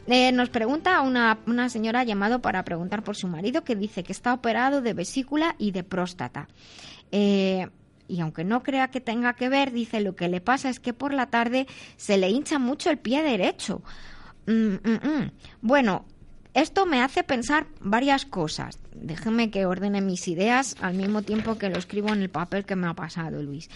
[0.08, 4.10] Eh, nos pregunta una, una señora llamado para preguntar por su marido que dice que
[4.10, 6.48] está operado de vesícula y de próstata.
[7.12, 7.68] Eh,
[8.08, 10.92] y aunque no crea que tenga que ver, dice lo que le pasa es que
[10.92, 13.82] por la tarde se le hincha mucho el pie derecho.
[14.48, 15.30] Mm, mm, mm.
[15.60, 16.06] Bueno,
[16.54, 18.80] esto me hace pensar varias cosas.
[18.96, 22.74] Déjeme que ordene mis ideas al mismo tiempo que lo escribo en el papel que
[22.74, 23.70] me ha pasado, Luis.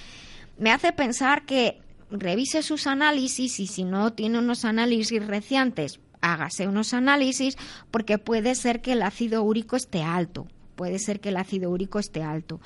[0.58, 6.68] Me hace pensar que revise sus análisis y si no tiene unos análisis recientes, hágase
[6.68, 7.56] unos análisis
[7.90, 10.46] porque puede ser que el ácido úrico esté alto.
[10.76, 12.60] Puede ser que el ácido úrico esté alto.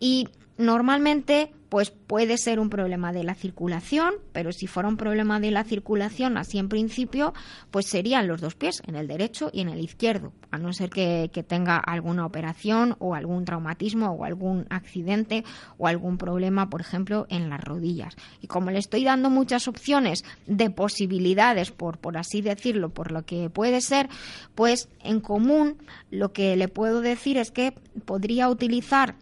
[0.00, 0.28] Y
[0.58, 5.50] normalmente pues puede ser un problema de la circulación, pero si fuera un problema de
[5.50, 7.32] la circulación así en principio,
[7.70, 10.90] pues serían los dos pies, en el derecho y en el izquierdo, a no ser
[10.90, 15.44] que, tenga alguna operación o algún traumatismo o algún accidente
[15.78, 18.16] o algún problema, por ejemplo, en las rodillas.
[18.42, 23.24] Y como le estoy dando muchas opciones de posibilidades, por, por así decirlo, por lo
[23.24, 24.10] que puede ser,
[24.54, 25.78] pues en común
[26.10, 27.72] lo que le puedo decir es que
[28.04, 29.14] podría utilizar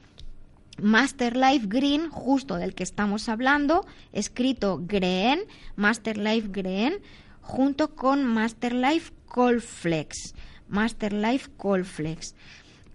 [0.83, 5.41] Master Life Green, justo del que estamos hablando, escrito Green,
[5.77, 6.95] Master Life Green,
[7.41, 10.35] junto con Master Life Colflex.
[10.69, 12.35] Master Life Colflex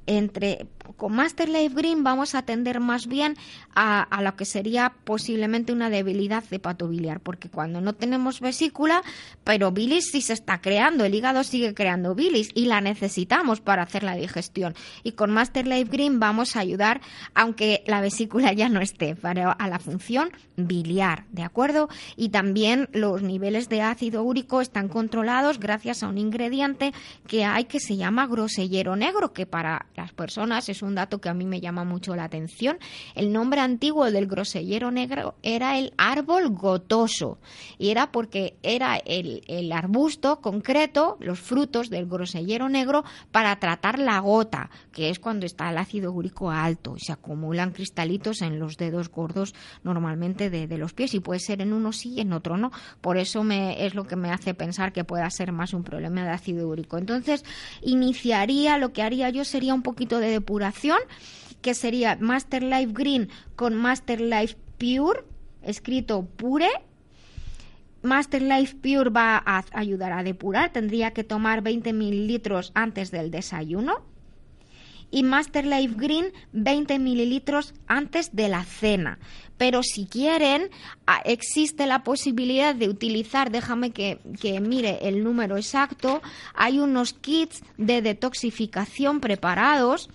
[0.08, 3.36] entre con Master Life Green vamos a atender más bien
[3.76, 9.04] a, lo que sería posiblemente una debilidad hepatobiliar, porque cuando no tenemos vesícula,
[9.44, 13.84] pero bilis sí se está creando, el hígado sigue creando bilis y la necesitamos para
[13.84, 14.76] hacer la digestión.
[15.04, 17.02] Y con Master Life Green vamos a ayudar,
[17.34, 21.90] aunque la vesícula ya no esté, para, a la función biliar, ¿de acuerdo?
[22.16, 26.94] Y también los niveles de ácido úrico están controlados gracias a un ingrediente
[27.28, 31.30] que hay que se llama grosellero negro, que para las personas, es un dato que
[31.30, 32.78] a mí me llama mucho la atención.
[33.16, 37.38] El nombre antiguo del grosellero negro era el árbol gotoso
[37.78, 44.00] y era porque era el, el arbusto concreto, los frutos del grosellero negro para tratar
[44.00, 48.60] la gota, que es cuando está el ácido úrico alto y se acumulan cristalitos en
[48.60, 49.54] los dedos gordos
[49.84, 52.72] normalmente de, de los pies y puede ser en uno sí y en otro no.
[53.02, 56.24] Por eso me, es lo que me hace pensar que pueda ser más un problema
[56.24, 56.98] de ácido úrico.
[56.98, 57.44] Entonces,
[57.82, 60.65] iniciaría, lo que haría yo sería un poquito de depuración,
[61.62, 65.24] que sería Master Life Green con Master Life Pure,
[65.62, 66.70] escrito pure.
[68.02, 73.32] Master Life Pure va a ayudar a depurar, tendría que tomar 20 mililitros antes del
[73.32, 74.04] desayuno
[75.12, 79.18] y Master Life Green 20 mililitros antes de la cena.
[79.58, 80.70] Pero si quieren,
[81.24, 86.22] existe la posibilidad de utilizar, déjame que, que mire el número exacto,
[86.54, 90.10] hay unos kits de detoxificación preparados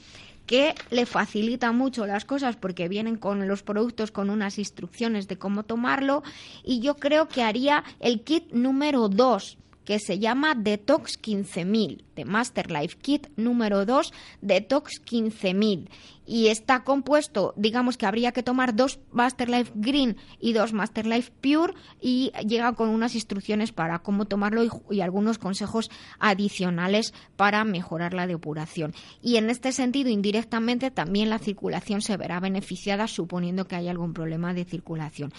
[0.51, 5.39] que le facilitan mucho las cosas porque vienen con los productos con unas instrucciones de
[5.39, 6.25] cómo tomarlo.
[6.65, 12.25] Y yo creo que haría el kit número 2 que se llama Detox 15000 de
[12.25, 15.89] Master Life Kit número 2 Detox 15000
[16.31, 21.05] y está compuesto, digamos que habría que tomar dos Master Life Green y dos Master
[21.05, 27.65] Life Pure y llega con unas instrucciones para cómo tomarlo y, algunos consejos adicionales para
[27.65, 28.95] mejorar la depuración.
[29.21, 34.13] Y en este sentido, indirectamente, también la circulación se verá beneficiada suponiendo que hay algún
[34.13, 35.33] problema de circulación.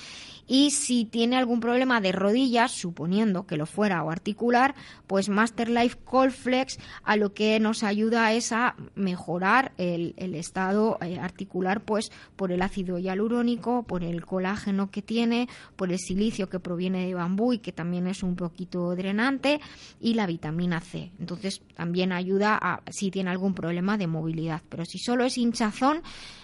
[0.46, 4.76] Y si tiene algún problema de rodillas, suponiendo que lo fuera o articular,
[5.08, 11.20] pues Master Life Colflex a lo que nos ayuda es a mejorar el estado eh,
[11.20, 16.60] articular pues por el ácido hialurónico, por el colágeno que tiene, por el silicio que
[16.60, 19.60] proviene de bambú y que también es un poquito drenante
[20.00, 21.12] y la vitamina C.
[21.20, 26.02] Entonces también ayuda a si tiene algún problema de movilidad, pero si solo es hinchazón,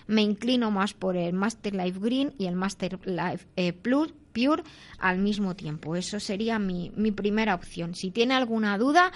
[0.07, 4.63] me inclino más por el Master Life Green y el Master Life eh, Plus Pure
[4.99, 5.95] al mismo tiempo.
[5.95, 7.95] Eso sería mi, mi primera opción.
[7.95, 9.11] Si tiene alguna duda,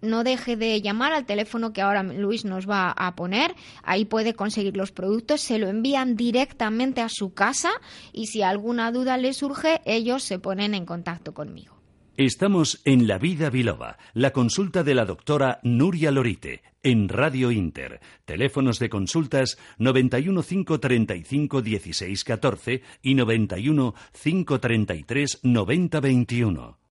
[0.00, 3.54] no deje de llamar al teléfono que ahora Luis nos va a poner.
[3.82, 7.70] Ahí puede conseguir los productos, se lo envían directamente a su casa
[8.12, 11.76] y si alguna duda le surge, ellos se ponen en contacto conmigo.
[12.16, 18.00] Estamos en La Vida Biloba, la consulta de la doctora Nuria Lorite, en Radio Inter.
[18.24, 26.85] Teléfonos de consultas 91 535 16 14 y 91 533 90 21.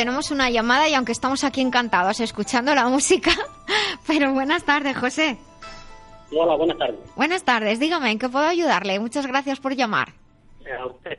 [0.00, 3.32] Tenemos una llamada y aunque estamos aquí encantados escuchando la música,
[4.06, 5.36] pero buenas tardes, José.
[6.34, 7.00] Hola, buenas tardes.
[7.16, 8.98] Buenas tardes, dígame, ¿en qué puedo ayudarle?
[8.98, 10.08] Muchas gracias por llamar.
[10.64, 11.18] Eh, a usted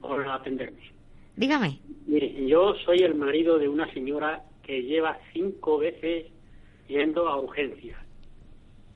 [0.00, 0.90] por atenderme.
[1.36, 1.78] Dígame.
[2.08, 6.26] Mire, yo soy el marido de una señora que lleva cinco veces
[6.88, 8.00] yendo a urgencias.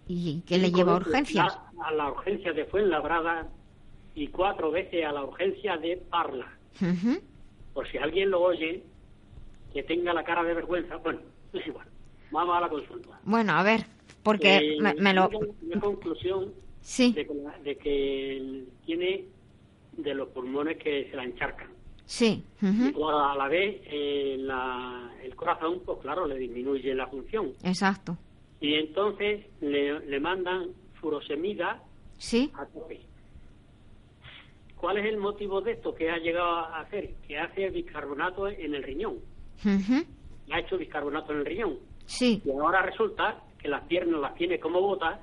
[0.08, 1.56] ¿Y qué le lleva a urgencias?
[1.78, 3.46] A, a la urgencia de Fuenlabrada
[4.16, 6.52] y cuatro veces a la urgencia de Parla.
[7.72, 8.82] Por si alguien lo oye,
[9.72, 11.20] que tenga la cara de vergüenza, bueno,
[11.52, 11.86] es igual.
[12.30, 13.18] Vamos a la consulta.
[13.24, 13.84] Bueno, a ver,
[14.22, 15.28] porque Eh, me, me lo...
[15.28, 17.32] Una conclusión Sí, de que,
[17.64, 19.24] de tiene
[19.96, 21.68] de los pulmones que se la encharcan.
[22.06, 22.42] sí.
[22.58, 27.52] Claro, a la vez eh, la- el corazón, pues claro, le disminuye la función.
[27.64, 28.16] Exacto.
[28.60, 30.68] Y entonces le, le mandan
[31.00, 31.82] furosemida
[32.18, 33.00] Sí, a tope.
[34.76, 37.14] ¿Cuál es el motivo de esto que ha llegado a hacer?
[37.26, 39.18] Que hace bicarbonato en el riñón.
[39.64, 40.04] Ujú,
[40.52, 41.78] Ha hecho bicarbonato en el riñón.
[42.06, 42.42] sí.
[42.44, 45.20] Y ahora resulta que las piernas las tiene como botas,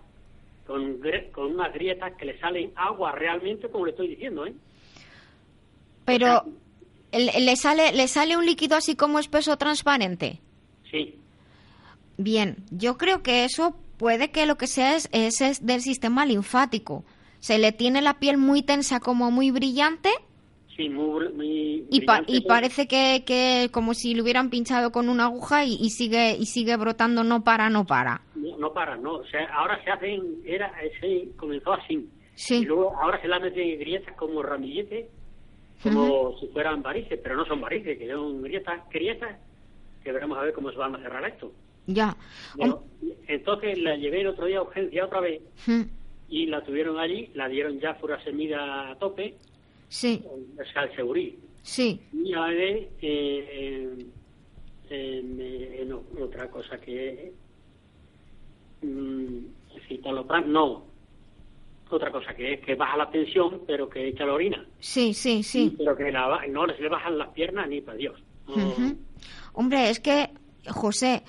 [0.66, 1.00] con,
[1.34, 4.54] con unas grietas que le salen agua realmente, como le estoy diciendo, ¿eh?
[6.06, 6.44] Pero
[7.12, 10.40] ¿le le sale, le sale un líquido así como espeso transparente?
[10.92, 11.16] Sí.
[12.18, 16.26] Bien, yo creo que eso puede que lo que sea es, es, es del sistema
[16.26, 17.04] linfático.
[17.40, 20.10] Se le tiene la piel muy tensa, como muy brillante,
[20.78, 25.24] Sí, muy, muy y, pa- parece que, que como si le hubieran pinchado con una
[25.26, 28.22] aguja y, y sigue y sigue brotando, no para, no para.
[28.36, 29.16] No, no para, no.
[29.16, 32.08] O sea, ahora se hacen, era, ese comenzó así.
[32.36, 32.58] Sí.
[32.58, 35.08] Y luego ahora se la meten grietas como ramilletes,
[35.82, 39.36] como si fueran varices, pero no son varices, que son grietas, grietas,
[40.04, 41.52] que veremos a ver cómo se van a cerrar esto.
[41.88, 42.16] Ya.
[42.56, 42.84] Bueno,
[43.28, 45.42] entonces la llevé el otro día a urgencia otra vez
[46.30, 49.36] y la tuvieron allí, la dieron ya furasemida a tope,
[49.90, 51.38] Sí, o sea, al segurí.
[51.64, 52.02] sí.
[52.14, 53.98] Y a ver, eh,
[54.90, 57.32] en, en otra cosa que
[58.82, 59.38] mm,
[59.88, 60.86] citalopram, no,
[61.90, 65.42] otra cosa que es que baja la tensión, pero que echa la orina, Sí, sí,
[65.44, 65.74] sí.
[65.78, 68.20] pero que la no se le bajan las piernas ni para Dios.
[68.48, 68.96] No.
[69.54, 70.30] Hombre, es que,
[70.70, 71.24] José,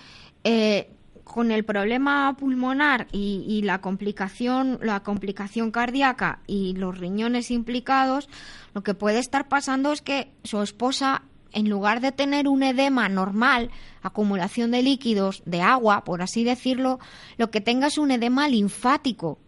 [0.45, 0.89] eh,
[1.29, 8.29] con el problema pulmonar y, la complicación, la complicación cardíaca y los riñones implicados,
[8.75, 11.23] lo que puede estar pasando es que su esposa,
[11.53, 13.71] en lugar de tener un edema normal,
[14.03, 16.99] acumulación de líquidos, de agua, por así decirlo,
[17.37, 19.39] lo que tenga es un edema linfático.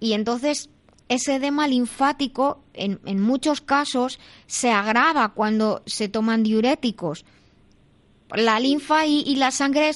[0.00, 0.70] Y entonces
[1.08, 7.24] ese edema linfático, en muchos casos, se agrava cuando se toman diuréticos.
[8.34, 9.92] La linfa y, la sangre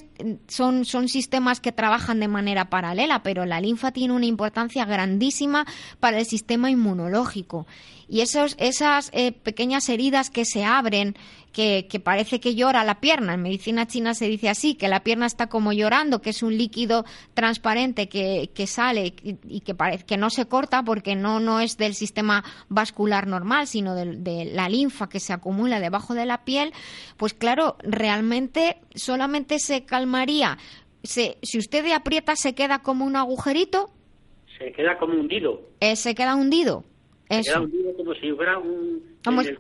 [0.47, 5.67] son, son sistemas que trabajan de manera paralela, pero la linfa tiene una importancia grandísima
[5.99, 7.67] para el sistema inmunológico.
[8.09, 11.17] Y esos, esas eh, pequeñas heridas que se abren,
[11.53, 15.03] que, que parece que llora la pierna, en medicina china se dice así, que la
[15.03, 19.75] pierna está como llorando, que es un líquido transparente que, que sale y, y que,
[19.75, 24.45] parece, que no se corta porque no, no es del sistema vascular normal, sino de,
[24.45, 26.73] la linfa que se acumula debajo de la piel,
[27.17, 30.59] pues claro, realmente solamente se calmaría.
[31.03, 33.91] Se- si usted aprieta, se queda como un agujerito,
[34.59, 36.85] se queda como hundido, eh, se queda hundido.
[37.31, 37.53] Eso.
[37.53, 39.03] queda hundido como si fuera un...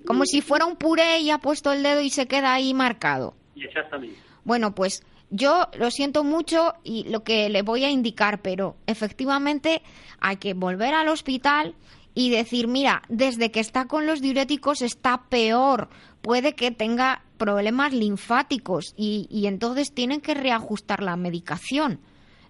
[0.04, 3.34] Como, si fuera un puré y ha puesto el dedo y se queda ahí marcado.
[3.54, 4.16] Exactamente.
[4.44, 9.82] Bueno, pues yo lo siento mucho y lo que le voy a indicar, pero efectivamente
[10.18, 11.74] hay que volver al hospital
[12.12, 15.88] y decir, mira, desde que está con los diuréticos está peor,
[16.22, 22.00] puede que tenga problemas linfáticos y, y entonces tienen que reajustar la medicación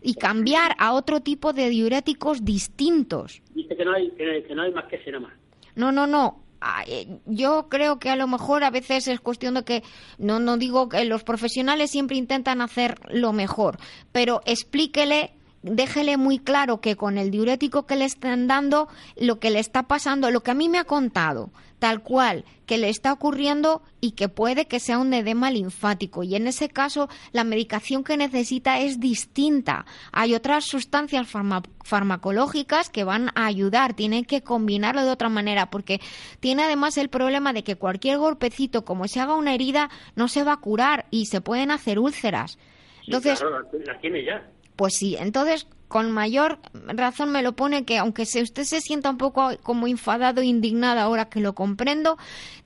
[0.03, 3.43] y cambiar a otro tipo de diuréticos distintos.
[3.55, 5.33] Dice que no hay, que, que no hay más que más.
[5.75, 6.43] No, no, no.
[6.61, 9.83] Ah, eh, Yo creo que a lo mejor a veces es cuestión de que
[10.19, 13.79] no no digo que los profesionales siempre intentan hacer lo mejor,
[14.13, 15.33] pero explíquele,
[15.63, 19.85] déjele muy claro que con el diurético que le están dando, lo que le está
[19.85, 24.13] pasando, lo que a mí me ha contado, tal cual, que le está ocurriendo y
[24.13, 26.23] que puede que sea un edema linfático.
[26.23, 29.87] Y en ese caso, la medicación que necesita es distinta.
[30.13, 35.71] Hay otras sustancias farma- farmacológicas que van a ayudar, tienen que combinarlo de otra manera,
[35.71, 36.01] porque
[36.41, 40.45] tiene además el problema de que cualquier golpecito, como se haga una herida, no se
[40.45, 42.53] va a curar y se pueden hacer úlceras.
[42.53, 42.59] Sí,
[43.07, 44.49] Entonces, claro, la, la tiene ya.
[44.81, 49.11] Pues sí, entonces con mayor razón me lo pone que aunque se, usted se sienta
[49.11, 52.17] un poco como enfadado indignado ahora que lo comprendo,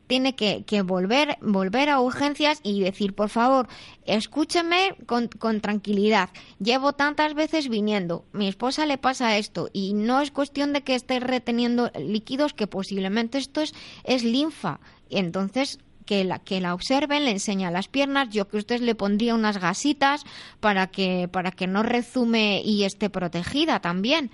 [0.06, 3.66] tiene que, que volver, volver a urgencias y decir, por favor,
[4.06, 6.30] escúcheme con, con tranquilidad.
[6.60, 10.94] Llevo tantas veces viniendo, mi esposa le pasa esto y no es cuestión de que
[10.94, 14.78] esté reteniendo líquidos, que posiblemente esto es, es linfa.
[15.08, 18.94] Y entonces que la, que la observen, le enseña las piernas, yo que usted le
[18.94, 20.24] pondría unas gasitas
[20.60, 24.30] para que, para que no rezume y esté protegida también.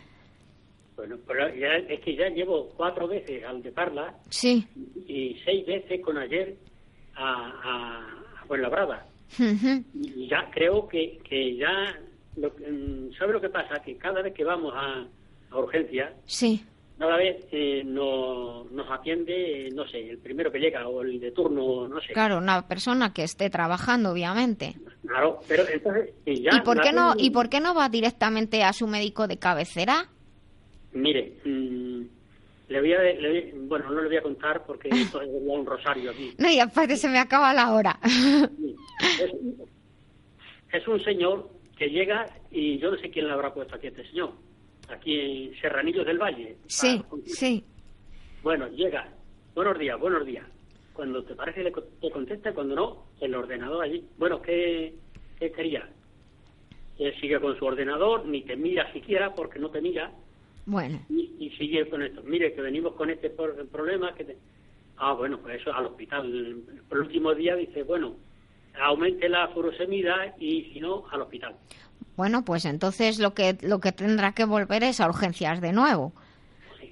[0.97, 4.67] Bueno, pero ya, es que ya llevo cuatro veces al de Parla Sí.
[5.07, 6.57] y seis veces con ayer
[7.15, 7.33] a,
[7.65, 9.07] a, a.
[9.95, 11.97] Y ya creo que, que ya,
[12.37, 13.81] lo, mm, ¿sabe lo que pasa?
[13.81, 15.07] Que cada vez que vamos a,
[15.51, 16.65] a urgencia, Sí.
[17.01, 21.19] Cada vez eh, no, nos atiende, eh, no sé, el primero que llega o el
[21.19, 22.13] de turno, no sé.
[22.13, 24.77] Claro, una persona que esté trabajando, obviamente.
[25.07, 26.51] Claro, pero entonces eh, ya...
[26.57, 30.09] ¿Y por qué no y por qué no va directamente a su médico de cabecera?
[30.93, 32.01] Mire, mm,
[32.69, 35.65] le voy a, le voy- bueno, no le voy a contar porque esto es un
[35.65, 36.35] rosario aquí.
[36.39, 37.99] No, y aparte se me acaba la hora.
[38.03, 39.33] Es,
[40.73, 41.49] es un señor
[41.79, 44.33] que llega y yo no sé quién le habrá puesto aquí a este señor,
[44.91, 46.57] aquí en Serranillos del Valle.
[46.67, 47.65] Sí, Ah, sí.
[48.43, 49.09] Bueno, llega,
[49.55, 50.47] buenos días, buenos días.
[50.93, 54.05] Cuando te parece le co- te contesta, cuando no, el ordenador allí.
[54.19, 54.95] Bueno, ¿qué,
[55.39, 55.89] qué quería?
[56.99, 60.13] Él sigue con su ordenador, ni te mira siquiera porque no te mira
[60.67, 62.23] Bueno, y, y sigue con esto.
[62.23, 64.15] Mire, que venimos con este por- problema.
[64.15, 64.37] que te-
[64.99, 66.27] Ah, bueno, pues eso al hospital.
[66.91, 68.17] El último día dice, bueno,
[68.79, 71.57] aumente la furosemida y si no, al hospital.
[72.21, 76.13] Bueno, pues entonces lo que lo que tendrá que volver es a urgencias de nuevo.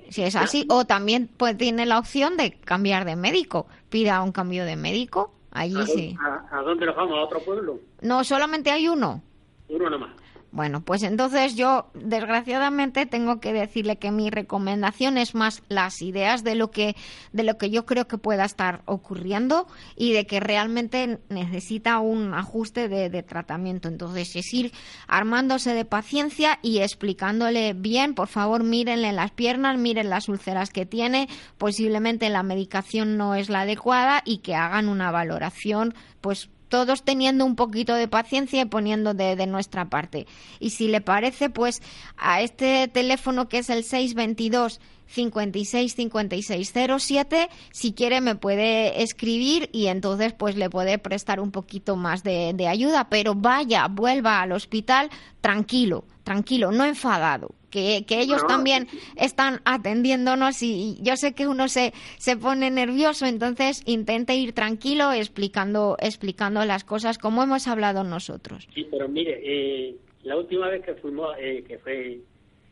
[0.09, 3.67] Si es así, o también pues tiene la opción de cambiar de médico.
[3.91, 5.35] Pida un cambio de médico.
[5.51, 6.17] Allí ¿A, sí.
[6.17, 7.19] dónde- a- a dónde nos vamos?
[7.19, 7.79] ¿A otro pueblo?
[8.01, 9.21] No, solamente hay uno.
[9.69, 10.13] Uno nomás.
[10.51, 16.43] Bueno, pues entonces yo desgraciadamente tengo que decirle que mi recomendación es más las ideas
[16.43, 16.97] de lo que
[17.33, 22.33] de lo que yo creo que pueda estar ocurriendo y de que realmente necesita un
[22.33, 23.89] ajuste de, de tratamiento.
[23.89, 24.73] Entonces es ir
[25.07, 30.87] armándose de paciencia y explicándole bien, por favor mírenle las piernas, miren las úlceras que
[30.87, 31.29] tiene,
[31.59, 37.45] posiblemente la medicación no es la adecuada y que hagan una valoración pues todos teniendo
[37.45, 40.27] un poquito de paciencia y poniendo de, de nuestra parte.
[40.61, 41.83] Y si le parece, pues
[42.17, 49.71] a este teléfono que es el 622 56 56 07, si quiere me puede escribir
[49.73, 54.43] y entonces pues le puede prestar un poquito más de, de ayuda, pero vaya, vuelva
[54.43, 55.11] al hospital
[55.41, 57.49] tranquilo, tranquilo, no enfadado.
[57.71, 58.49] Que, que ellos No.
[58.49, 64.53] también están atendiéndonos y, yo sé que uno se, se pone nervioso, entonces intente ir
[64.53, 68.69] tranquilo explicando, explicando las cosas como hemos hablado nosotros.
[68.75, 72.21] Sí, pero mire, eh, la última vez que fuimos, eh, que fue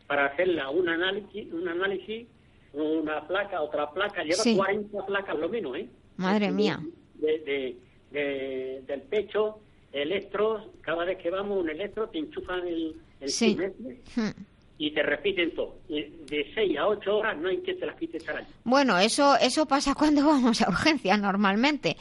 [0.06, 2.26] para hacerla un análisis, un análisis,
[2.74, 4.54] una placa, otra placa, lleva Sí.
[4.56, 5.88] 40 placas lo menos, ¿eh?
[6.16, 6.80] Madre De- mía.
[7.14, 7.76] De, de-
[8.12, 9.58] de- del pecho,
[9.92, 13.54] electros, cada vez que vamos un electro te enchufan el, el Sí.
[13.54, 14.44] trimestre Hmm.
[14.78, 15.78] y te repiten todo.
[15.88, 18.48] De 6 a 8 horas no hay quien te las quite esta araña.
[18.64, 21.96] Bueno, eso, eso pasa cuando vamos a urgencias normalmente.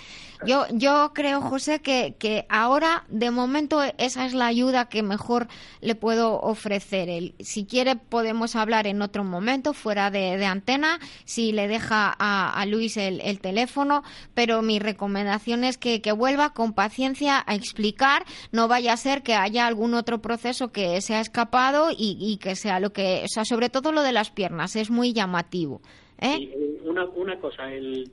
[0.46, 5.48] Yo, yo creo, José, que, ahora, de momento, esa es la ayuda que mejor
[5.82, 7.10] le puedo ofrecer.
[7.10, 12.66] El, si quiere, podemos hablar en otro momento, fuera de, antena, si le deja a,
[12.66, 18.68] Luis el, el teléfono, pero mi recomendación es que, vuelva con paciencia a explicar, no
[18.68, 22.56] vaya a ser que haya algún otro proceso que se ha escapado y, y que
[22.56, 25.82] sea lo que, o sea, sobre todo lo de las piernas, es muy llamativo.
[26.20, 26.78] ¿eh?
[26.84, 28.12] Una, una cosa, el,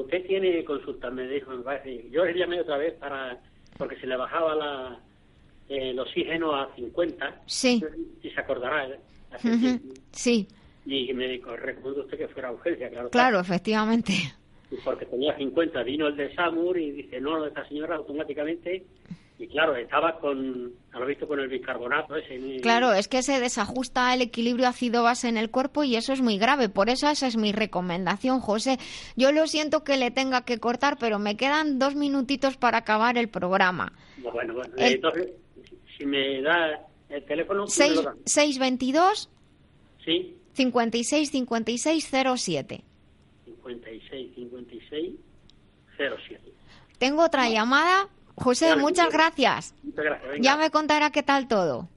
[0.00, 2.08] usted tiene consulta, me dijo, parece.
[2.10, 3.38] Yo le llamé otra vez para
[3.76, 4.98] porque se le bajaba la,
[5.68, 7.42] eh, el oxígeno a 50.
[7.46, 7.82] Sí.
[8.22, 8.86] Y se acordará.
[8.88, 8.98] ¿eh?
[9.40, 9.94] Tiempo.
[10.12, 10.46] Sí,
[10.84, 13.10] Y me dijo, recomiendo usted que fuera a urgencia, claro.
[13.10, 14.12] claro, efectivamente.
[14.70, 15.82] Y Porque tenía 50.
[15.82, 18.84] Vino el de SAMUR y dice, no, esta señora automáticamente.
[19.42, 22.60] Y claro, estaba con, lo visto, con el bicarbonato ese.
[22.60, 26.36] Claro, es que se desajusta el equilibrio ácido-base en el cuerpo y eso es muy
[26.36, 26.68] grave.
[26.68, 28.78] Por eso esa es mi recomendación, José.
[29.16, 33.16] Yo lo siento que le tenga que cortar, pero me quedan dos minutitos para acabar
[33.16, 33.94] el programa.
[34.18, 34.74] Bueno, bueno.
[34.76, 35.30] El- Entonces,
[35.96, 36.78] si me da
[37.08, 38.14] el teléfono, ¿me Seis- lo da?
[38.26, 39.30] 622
[40.04, 40.36] Sí.
[40.52, 42.84] 56 56 07.
[43.46, 45.14] 56 56
[45.96, 46.40] 07.
[46.98, 48.06] Tengo otra llamada.
[48.40, 49.18] José, muchas bien.
[49.18, 49.74] gracias.
[49.82, 50.30] Muchas gracias.
[50.30, 50.42] venga.
[50.42, 51.88] Ya me contará qué tal todo.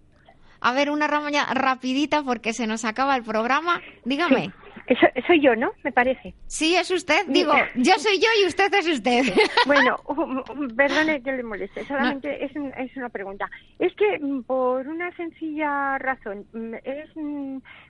[0.61, 3.81] A ver, una rama rapidita porque se nos acaba el programa.
[4.05, 4.51] Dígame.
[4.85, 5.71] Eso, soy yo, ¿no?
[5.83, 6.33] Me parece.
[6.47, 7.25] Sí, es usted.
[7.27, 9.23] Digo, yo soy yo y usted es usted.
[9.65, 9.95] Bueno,
[10.75, 13.49] perdone que le moleste, solamente es, un- es una pregunta.
[13.79, 17.15] Es que mm, por una sencilla razón, mm, es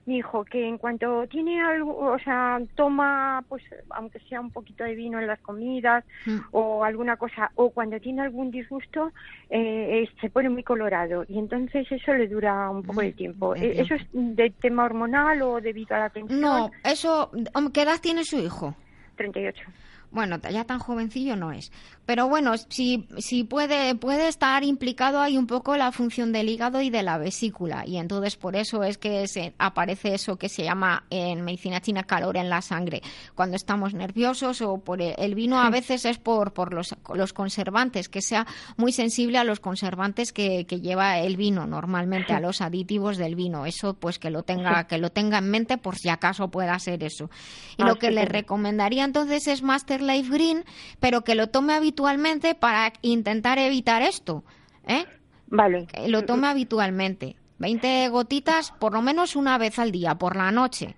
[0.06, 4.50] mm, mi hijo que en cuanto tiene algo, o sea, toma, pues, aunque sea un
[4.50, 6.38] poquito de vino en las comidas Mm.
[6.52, 9.12] o alguna cosa, o cuando tiene algún disgusto,
[9.50, 13.54] eh, se pone muy colorado y entonces eso le dura un poco de tiempo.
[13.54, 16.40] de Eh, ¿Eso es de tema hormonal o debido a la tensión?
[16.40, 17.30] No, eso.
[17.72, 18.74] ¿Qué edad tiene su hijo?
[19.16, 19.62] 38.
[20.10, 21.70] bueno, ya tan jovencillo no es.
[22.06, 26.82] Pero bueno, si, si puede, puede estar implicado ahí un poco la función del hígado
[26.82, 27.86] y de la vesícula.
[27.86, 32.04] Y entonces por eso es que se aparece eso que se llama en medicina china
[32.04, 33.02] calor en la sangre.
[33.34, 38.08] Cuando estamos nerviosos o por el, vino a veces es por, por los, los conservantes,
[38.10, 38.46] que sea
[38.76, 43.34] muy sensible a los conservantes que, que lleva el vino normalmente, a los aditivos del
[43.34, 43.64] vino.
[43.64, 47.02] Eso pues que lo tenga, que lo tenga en mente por si acaso pueda ser
[47.02, 47.30] eso.
[47.78, 50.64] Y lo que le recomendaría entonces es Master Life Green,
[51.00, 54.42] pero que lo tome habitualmente habitualmente para intentar evitar esto.
[54.86, 55.04] ¿eh?
[55.46, 55.86] Vale.
[56.08, 57.36] lo tome habitualmente.
[57.58, 60.96] 20 gotitas por lo menos una vez al día, por la noche.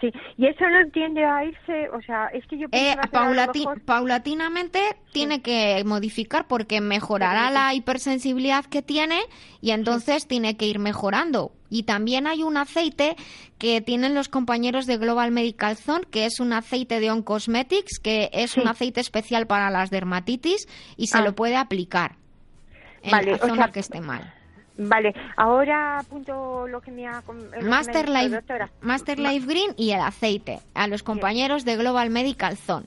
[0.00, 2.94] Sí, y eso no tiende a irse, o sea, es que yo eh,
[3.84, 4.78] Paulatinamente
[5.12, 9.18] tiene que modificar porque mejorará la hipersensibilidad que tiene
[9.60, 11.50] y entonces tiene que ir mejorando.
[11.70, 13.16] Y también hay un aceite
[13.58, 18.30] que tienen los compañeros de Global Medical Zone, que es un aceite de Oncosmetics, que
[18.32, 20.66] es un aceite especial para las dermatitis
[20.96, 21.22] y se ah.
[21.22, 22.16] lo puede aplicar
[23.02, 24.34] en la zona que esté mal.
[24.78, 27.20] Vale, ahora apunto lo que me ha...
[27.62, 28.42] Master, Life,
[28.80, 32.86] Master Life Green y el aceite a los compañeros de Global Medical Zone.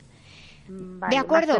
[0.74, 1.60] Vale, de acuerdo.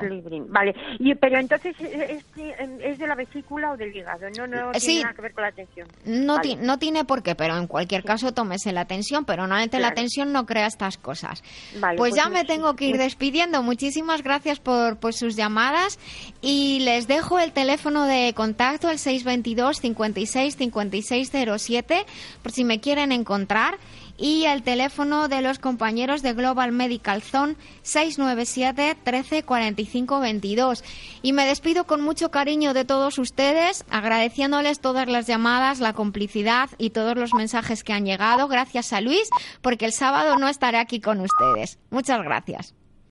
[0.50, 5.02] Vale, y, pero entonces ¿es, es, de la vesícula o del hígado, no, no tiene
[5.02, 5.88] nada que ver con la tensión.
[6.06, 9.94] No, no tiene por qué, pero en cualquier caso tómese la tensión, pero normalmente la
[9.94, 11.44] tensión no crea estas cosas.
[11.80, 13.64] Vale, pues, pues ya me tengo que ir despidiendo.
[13.64, 16.00] Muchísimas gracias por, por sus llamadas
[16.42, 22.06] y les dejo el teléfono de contacto, el 622 56 5607,
[22.44, 23.78] por si me quieren encontrar
[24.22, 30.84] y el teléfono de los compañeros de Global Medical Zone 697 13 45 22.
[31.24, 36.70] Y me despido con mucho cariño de todos ustedes, agradeciéndoles todas las llamadas, la complicidad
[36.78, 38.48] y todos los mensajes que han llegado.
[38.48, 39.28] Gracias a Luis,
[39.62, 41.80] porque el sábado no estaré aquí con ustedes.
[41.90, 42.76] Muchas gracias.